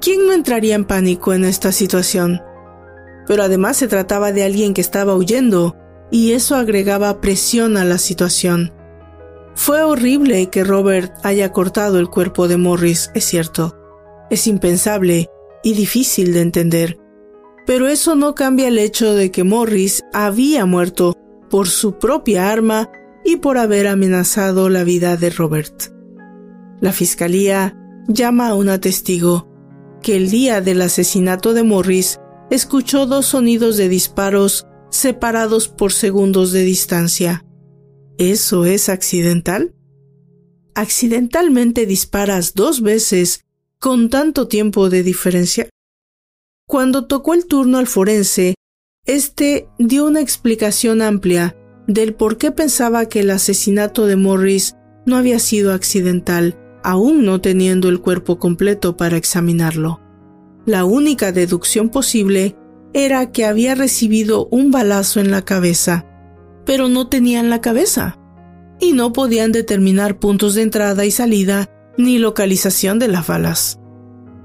[0.00, 2.40] ¿Quién no entraría en pánico en esta situación?
[3.28, 5.76] pero además se trataba de alguien que estaba huyendo,
[6.10, 8.72] y eso agregaba presión a la situación.
[9.54, 13.76] Fue horrible que Robert haya cortado el cuerpo de Morris, es cierto.
[14.30, 15.28] Es impensable
[15.64, 16.98] y difícil de entender.
[17.66, 21.14] Pero eso no cambia el hecho de que Morris había muerto
[21.50, 22.90] por su propia arma
[23.24, 25.92] y por haber amenazado la vida de Robert.
[26.80, 29.48] La fiscalía llama a una testigo
[30.02, 36.52] que el día del asesinato de Morris escuchó dos sonidos de disparos separados por segundos
[36.52, 37.44] de distancia.
[38.18, 39.74] ¿Eso es accidental?
[40.74, 43.44] ¿Accidentalmente disparas dos veces
[43.78, 45.68] con tanto tiempo de diferencia?
[46.66, 48.54] Cuando tocó el turno al forense,
[49.06, 54.74] este dio una explicación amplia del por qué pensaba que el asesinato de Morris
[55.06, 60.02] no había sido accidental, aún no teniendo el cuerpo completo para examinarlo.
[60.66, 62.57] La única deducción posible
[62.92, 66.06] era que había recibido un balazo en la cabeza,
[66.64, 68.18] pero no tenían la cabeza,
[68.80, 73.78] y no podían determinar puntos de entrada y salida ni localización de las balas.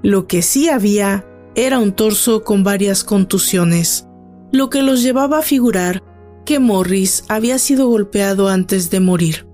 [0.01, 1.25] Lo que sí había
[1.55, 4.07] era un torso con varias contusiones,
[4.51, 6.03] lo que los llevaba a figurar
[6.45, 9.47] que Morris había sido golpeado antes de morir.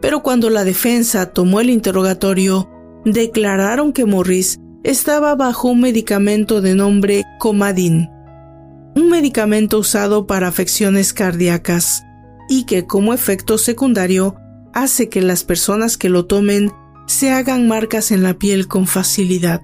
[0.00, 2.70] Pero cuando la defensa tomó el interrogatorio,
[3.04, 8.08] declararon que Morris estaba bajo un medicamento de nombre Comadin,
[8.96, 12.02] un medicamento usado para afecciones cardíacas
[12.48, 14.36] y que como efecto secundario
[14.72, 16.72] hace que las personas que lo tomen
[17.06, 19.62] se hagan marcas en la piel con facilidad.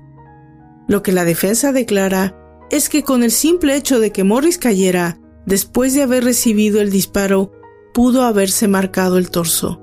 [0.88, 2.36] Lo que la defensa declara
[2.70, 6.90] es que con el simple hecho de que Morris cayera después de haber recibido el
[6.90, 7.52] disparo,
[7.94, 9.80] pudo haberse marcado el torso.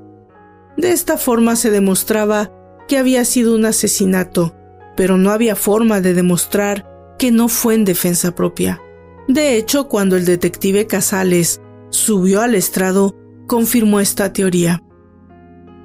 [0.77, 2.51] De esta forma se demostraba
[2.87, 4.55] que había sido un asesinato,
[4.95, 8.81] pero no había forma de demostrar que no fue en defensa propia.
[9.27, 13.15] De hecho, cuando el detective Casales subió al estrado,
[13.47, 14.83] confirmó esta teoría.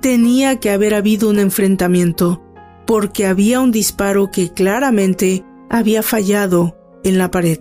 [0.00, 2.42] Tenía que haber habido un enfrentamiento,
[2.86, 7.58] porque había un disparo que claramente había fallado en la pared.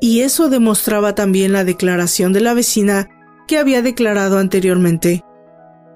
[0.00, 3.08] Y eso demostraba también la declaración de la vecina
[3.46, 5.22] que había declarado anteriormente.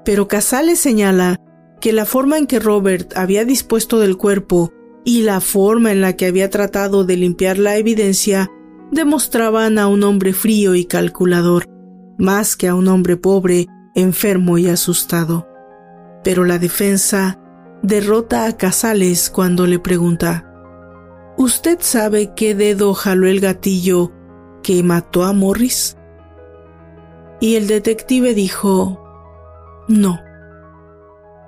[0.05, 1.39] Pero Casales señala
[1.81, 4.73] que la forma en que Robert había dispuesto del cuerpo
[5.05, 8.51] y la forma en la que había tratado de limpiar la evidencia
[8.91, 11.65] demostraban a un hombre frío y calculador,
[12.19, 15.49] más que a un hombre pobre, enfermo y asustado.
[16.23, 17.41] Pero la defensa
[17.83, 20.47] derrota a Casales cuando le pregunta
[21.37, 24.13] ¿Usted sabe qué dedo jaló el gatillo
[24.63, 25.97] que mató a Morris?
[27.41, 29.03] Y el detective dijo
[29.89, 30.21] No.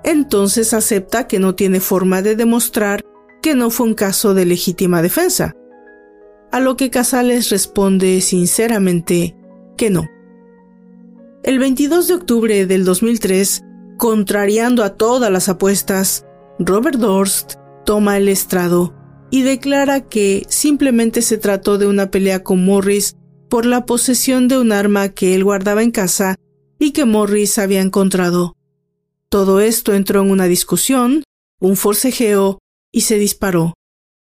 [0.03, 3.01] Entonces acepta que no tiene forma de demostrar
[3.41, 5.53] que no fue un caso de legítima defensa.
[6.51, 9.35] A lo que Casales responde sinceramente
[9.77, 10.07] que no.
[11.43, 13.63] El 22 de octubre del 2003,
[13.97, 16.25] contrariando a todas las apuestas,
[16.59, 18.93] Robert Dorst toma el estrado
[19.29, 23.15] y declara que simplemente se trató de una pelea con Morris
[23.49, 26.35] por la posesión de un arma que él guardaba en casa
[26.79, 28.55] y que Morris había encontrado.
[29.33, 31.23] Todo esto entró en una discusión,
[31.59, 32.59] un forcejeo
[32.93, 33.73] y se disparó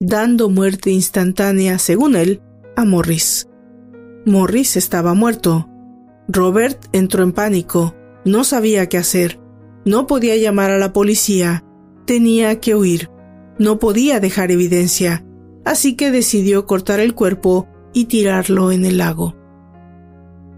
[0.01, 2.41] dando muerte instantánea, según él,
[2.75, 3.47] a Morris.
[4.25, 5.69] Morris estaba muerto.
[6.27, 7.95] Robert entró en pánico,
[8.25, 9.39] no sabía qué hacer,
[9.85, 11.63] no podía llamar a la policía,
[12.05, 13.09] tenía que huir,
[13.57, 15.25] no podía dejar evidencia,
[15.63, 19.33] así que decidió cortar el cuerpo y tirarlo en el lago.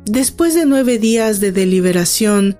[0.06, 2.58] Después de nueve días de deliberación,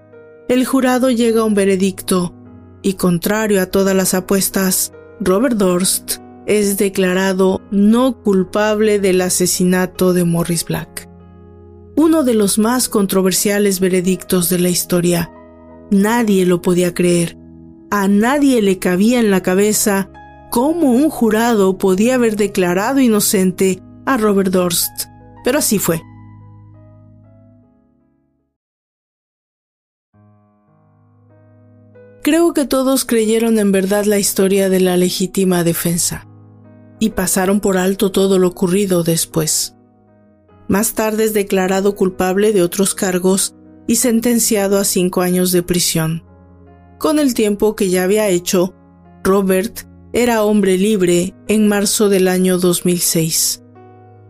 [0.52, 2.36] el jurado llega a un veredicto,
[2.82, 4.92] y contrario a todas las apuestas,
[5.22, 11.08] Robert Dorst es declarado no culpable del asesinato de Morris Black.
[11.96, 15.32] Uno de los más controversiales veredictos de la historia.
[15.90, 17.38] Nadie lo podía creer.
[17.90, 20.12] A nadie le cabía en la cabeza
[20.50, 25.06] cómo un jurado podía haber declarado inocente a Robert Dorst.
[25.46, 26.02] Pero así fue.
[32.24, 36.28] Creo que todos creyeron en verdad la historia de la legítima defensa
[37.00, 39.76] y pasaron por alto todo lo ocurrido después.
[40.68, 43.56] Más tarde es declarado culpable de otros cargos
[43.88, 46.24] y sentenciado a cinco años de prisión.
[47.00, 48.76] Con el tiempo que ya había hecho,
[49.24, 49.80] Robert
[50.14, 53.64] era hombre libre en marzo del año 2006.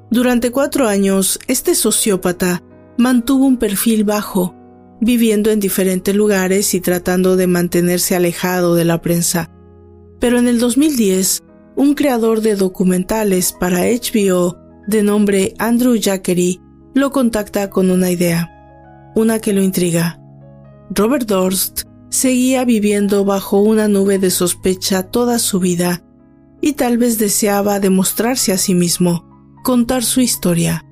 [0.09, 2.63] Durante cuatro años, este sociópata
[2.97, 4.55] mantuvo un perfil bajo,
[5.01, 9.51] viviendo en diferentes lugares y tratando de mantenerse alejado de la prensa.
[10.19, 11.41] Pero en el 2010
[11.75, 16.61] un creador de documentales para HBO, de nombre Andrew Jackery,
[16.93, 18.49] lo contacta con una idea,
[19.15, 20.19] una que lo intriga.
[20.91, 26.03] Robert Dorst seguía viviendo bajo una nube de sospecha toda su vida
[26.59, 29.25] y tal vez deseaba demostrarse a sí mismo,
[29.63, 30.85] contar su historia.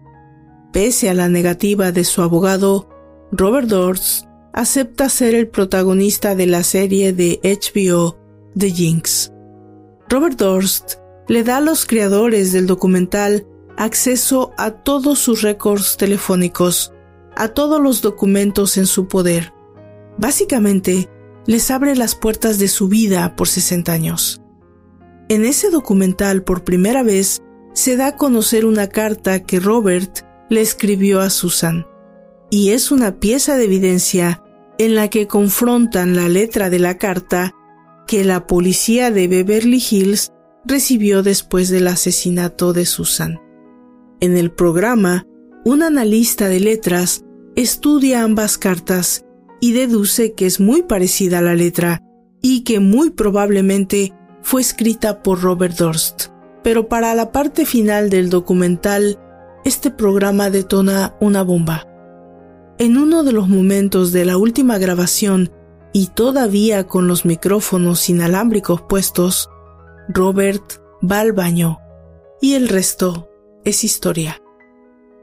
[0.71, 2.89] Pese a la negativa de su abogado,
[3.31, 8.17] Robert Dorst acepta ser el protagonista de la serie de HBO
[8.57, 9.31] The Jinx.
[10.09, 10.95] Robert Dorst
[11.27, 13.45] le da a los creadores del documental
[13.77, 16.91] acceso a todos sus récords telefónicos,
[17.35, 19.53] a todos los documentos en su poder.
[20.17, 21.07] Básicamente,
[21.45, 24.41] les abre las puertas de su vida por 60 años.
[25.29, 30.61] En ese documental, por primera vez, se da a conocer una carta que Robert le
[30.61, 31.85] escribió a Susan,
[32.49, 34.43] y es una pieza de evidencia
[34.77, 37.53] en la que confrontan la letra de la carta
[38.07, 40.31] que la policía de Beverly Hills
[40.65, 43.39] recibió después del asesinato de Susan.
[44.19, 45.25] En el programa,
[45.63, 47.23] un analista de letras
[47.55, 49.25] estudia ambas cartas
[49.61, 52.01] y deduce que es muy parecida a la letra
[52.41, 56.27] y que muy probablemente fue escrita por Robert Durst.
[56.63, 59.19] Pero para la parte final del documental,
[59.65, 61.88] este programa detona una bomba.
[62.79, 65.51] En uno de los momentos de la última grabación
[65.91, 69.49] y todavía con los micrófonos inalámbricos puestos,
[70.07, 70.63] Robert
[71.03, 71.79] va al baño
[72.39, 73.29] y el resto
[73.65, 74.41] es historia.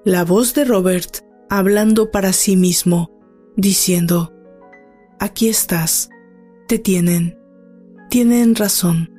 [0.05, 3.11] La voz de Robert hablando para sí mismo,
[3.57, 4.35] diciendo,
[5.19, 6.11] Aquí estás,
[6.69, 7.39] te tienen,
[8.11, 9.11] tienen razón.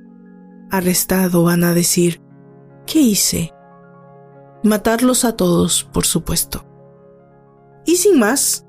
[0.70, 2.22] Arrestado van a decir,
[2.86, 3.52] ¿qué hice?
[4.64, 6.67] Matarlos a todos, por supuesto.
[7.88, 8.66] Y sin más,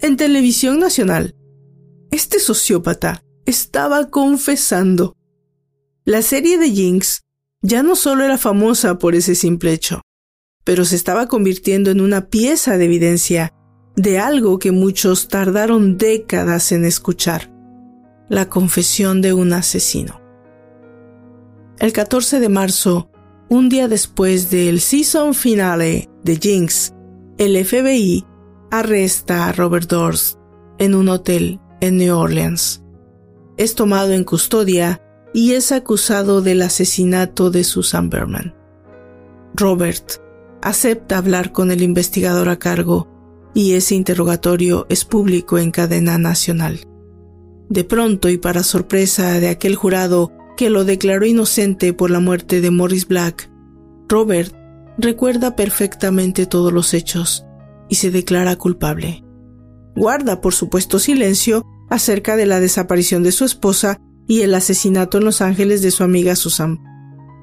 [0.00, 1.36] en televisión nacional,
[2.10, 5.14] este sociópata estaba confesando.
[6.06, 7.20] La serie de Jinx
[7.60, 10.00] ya no solo era famosa por ese simple hecho,
[10.64, 13.52] pero se estaba convirtiendo en una pieza de evidencia
[13.94, 17.52] de algo que muchos tardaron décadas en escuchar,
[18.30, 20.18] la confesión de un asesino.
[21.78, 23.10] El 14 de marzo,
[23.50, 26.94] un día después del season finale de Jinx,
[27.36, 28.24] el FBI
[28.70, 30.38] arresta a Robert Dorst
[30.78, 32.82] en un hotel en New Orleans.
[33.56, 35.00] Es tomado en custodia
[35.32, 38.54] y es acusado del asesinato de Susan Berman.
[39.54, 40.20] Robert
[40.62, 43.08] acepta hablar con el investigador a cargo
[43.54, 46.80] y ese interrogatorio es público en cadena nacional.
[47.68, 52.60] De pronto y para sorpresa de aquel jurado que lo declaró inocente por la muerte
[52.60, 53.50] de Morris Black,
[54.08, 54.54] Robert
[54.98, 57.45] recuerda perfectamente todos los hechos
[57.88, 59.26] y se declara culpable
[59.96, 65.24] guarda por supuesto silencio acerca de la desaparición de su esposa y el asesinato en
[65.24, 66.78] Los Ángeles de su amiga Susan.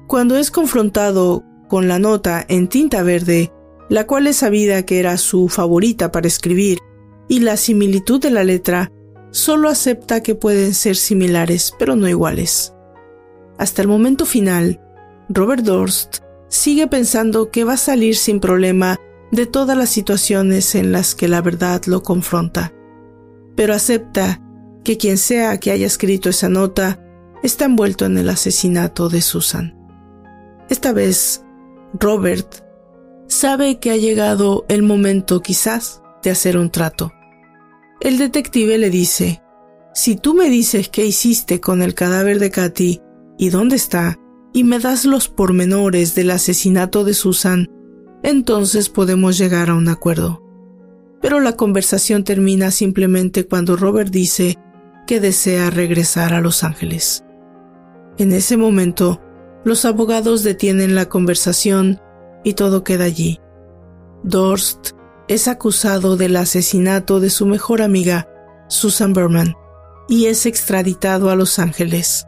[0.06, 3.52] Cuando es confrontado con la nota en tinta verde,
[3.90, 6.78] la cual es sabida que era su favorita para escribir,
[7.26, 8.92] y la similitud de la letra,
[9.30, 12.74] solo acepta que pueden ser similares, pero no iguales.
[13.58, 14.80] Hasta el momento final,
[15.30, 16.18] Robert Dorst
[16.48, 18.98] sigue pensando que va a salir sin problema
[19.34, 22.72] de todas las situaciones en las que la verdad lo confronta,
[23.56, 24.40] pero acepta
[24.84, 27.00] que quien sea que haya escrito esa nota
[27.42, 29.76] está envuelto en el asesinato de Susan.
[30.68, 31.44] Esta vez,
[31.98, 32.64] Robert
[33.28, 37.12] sabe que ha llegado el momento quizás de hacer un trato.
[38.00, 39.42] El detective le dice,
[39.94, 43.00] si tú me dices qué hiciste con el cadáver de Katy
[43.38, 44.18] y dónde está,
[44.52, 47.68] y me das los pormenores del asesinato de Susan,
[48.24, 50.42] entonces podemos llegar a un acuerdo.
[51.20, 54.58] Pero la conversación termina simplemente cuando Robert dice
[55.06, 57.22] que desea regresar a Los Ángeles.
[58.16, 59.20] En ese momento,
[59.64, 62.00] los abogados detienen la conversación
[62.44, 63.40] y todo queda allí.
[64.22, 64.92] Dorst
[65.28, 68.28] es acusado del asesinato de su mejor amiga,
[68.68, 69.54] Susan Berman,
[70.08, 72.26] y es extraditado a Los Ángeles.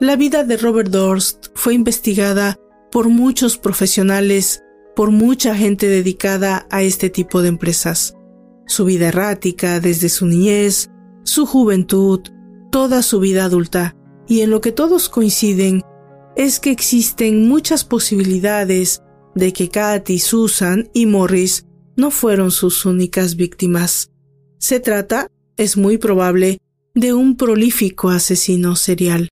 [0.00, 2.56] La vida de Robert Dorst fue investigada
[2.90, 4.62] por muchos profesionales
[4.94, 8.14] por mucha gente dedicada a este tipo de empresas.
[8.66, 10.90] Su vida errática desde su niñez,
[11.24, 12.20] su juventud,
[12.70, 13.96] toda su vida adulta,
[14.28, 15.82] y en lo que todos coinciden
[16.36, 19.02] es que existen muchas posibilidades
[19.34, 21.66] de que Katy, Susan y Morris
[21.96, 24.10] no fueron sus únicas víctimas.
[24.58, 26.58] Se trata, es muy probable,
[26.94, 29.28] de un prolífico asesino serial.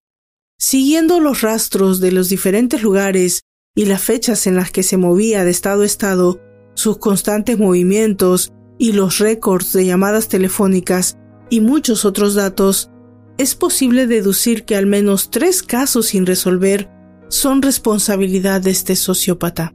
[0.58, 3.42] Siguiendo los rastros de los diferentes lugares
[3.74, 6.40] y las fechas en las que se movía de estado a estado,
[6.74, 11.16] sus constantes movimientos y los récords de llamadas telefónicas
[11.50, 12.90] y muchos otros datos,
[13.38, 16.90] es posible deducir que al menos tres casos sin resolver
[17.28, 19.72] son responsabilidad de este sociópata.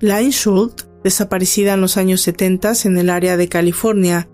[0.00, 4.28] Line Schultz, desaparecida en los años 70 en el área de California,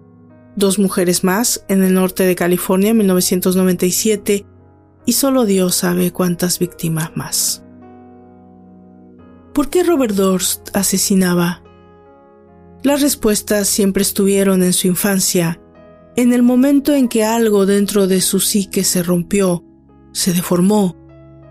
[0.57, 4.47] dos mujeres más en el norte de California en 1997
[5.05, 7.66] y solo Dios sabe cuántas víctimas más.
[9.57, 11.63] ¿Por qué Robert Dorst asesinaba?
[12.83, 15.59] Las respuestas siempre estuvieron en su infancia,
[16.15, 19.65] en el momento en que algo dentro de su psique se rompió,
[20.13, 20.95] se deformó,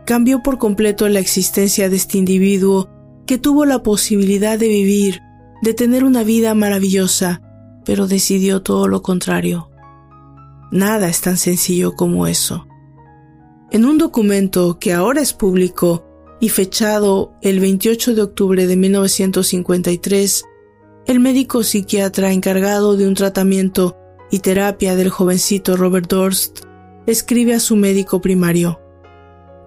[0.05, 2.91] cambió por completo la existencia de este individuo
[3.25, 5.21] que tuvo la posibilidad de vivir,
[5.63, 7.41] de tener una vida maravillosa,
[7.85, 9.71] pero decidió todo lo contrario.
[10.71, 12.67] Nada es tan sencillo como eso.
[13.71, 16.04] En un documento que ahora es público
[16.39, 20.45] y fechado el 28 de octubre de 1953,
[21.07, 23.97] el médico psiquiatra encargado de un tratamiento
[24.31, 26.65] y terapia del jovencito Robert Dorst
[27.05, 28.79] escribe a su médico primario.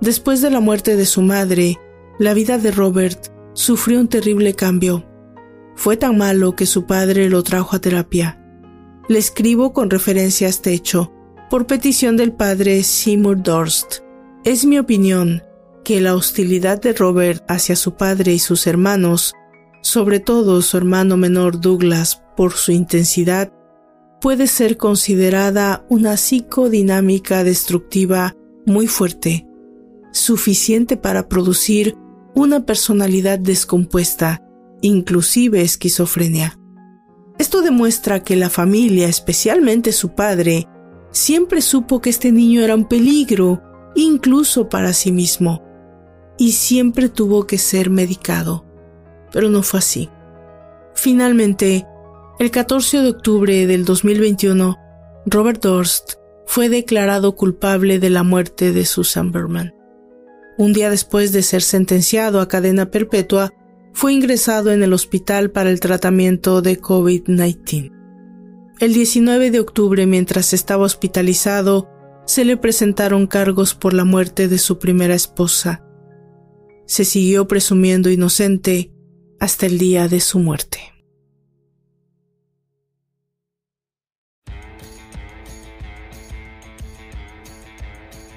[0.00, 1.78] Después de la muerte de su madre,
[2.18, 5.04] la vida de Robert sufrió un terrible cambio.
[5.74, 8.40] Fue tan malo que su padre lo trajo a terapia.
[9.08, 11.12] Le escribo con referencia a este hecho,
[11.48, 14.00] por petición del padre Seymour Dorst.
[14.44, 15.42] Es mi opinión
[15.88, 19.32] que la hostilidad de Robert hacia su padre y sus hermanos,
[19.80, 23.50] sobre todo su hermano menor Douglas por su intensidad,
[24.20, 28.36] puede ser considerada una psicodinámica destructiva
[28.66, 29.46] muy fuerte,
[30.12, 31.96] suficiente para producir
[32.34, 34.42] una personalidad descompuesta
[34.82, 36.58] inclusive esquizofrenia.
[37.38, 40.66] Esto demuestra que la familia, especialmente su padre,
[41.12, 43.62] siempre supo que este niño era un peligro,
[43.94, 45.66] incluso para sí mismo,
[46.38, 48.64] y siempre tuvo que ser medicado.
[49.32, 50.08] Pero no fue así.
[50.94, 51.86] Finalmente,
[52.38, 54.78] el 14 de octubre del 2021,
[55.26, 56.14] Robert Dorst
[56.46, 59.74] fue declarado culpable de la muerte de Susan Berman.
[60.56, 63.52] Un día después de ser sentenciado a cadena perpetua,
[63.92, 67.92] fue ingresado en el hospital para el tratamiento de COVID-19.
[68.80, 71.88] El 19 de octubre, mientras estaba hospitalizado,
[72.26, 75.82] se le presentaron cargos por la muerte de su primera esposa.
[76.88, 78.90] Se siguió presumiendo inocente
[79.38, 80.80] hasta el día de su muerte.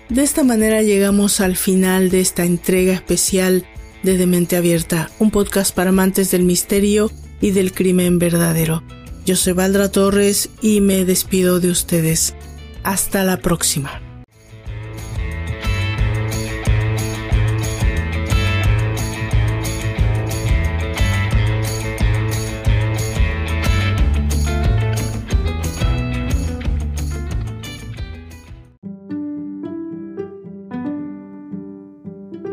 [0.10, 3.66] De esta manera llegamos al final de esta entrega especial
[4.04, 7.10] de Demente Abierta, un podcast para amantes del misterio
[7.40, 8.84] y del crimen verdadero.
[9.26, 12.36] Yo soy Valdra Torres y me despido de ustedes.
[12.84, 14.11] Hasta la próxima.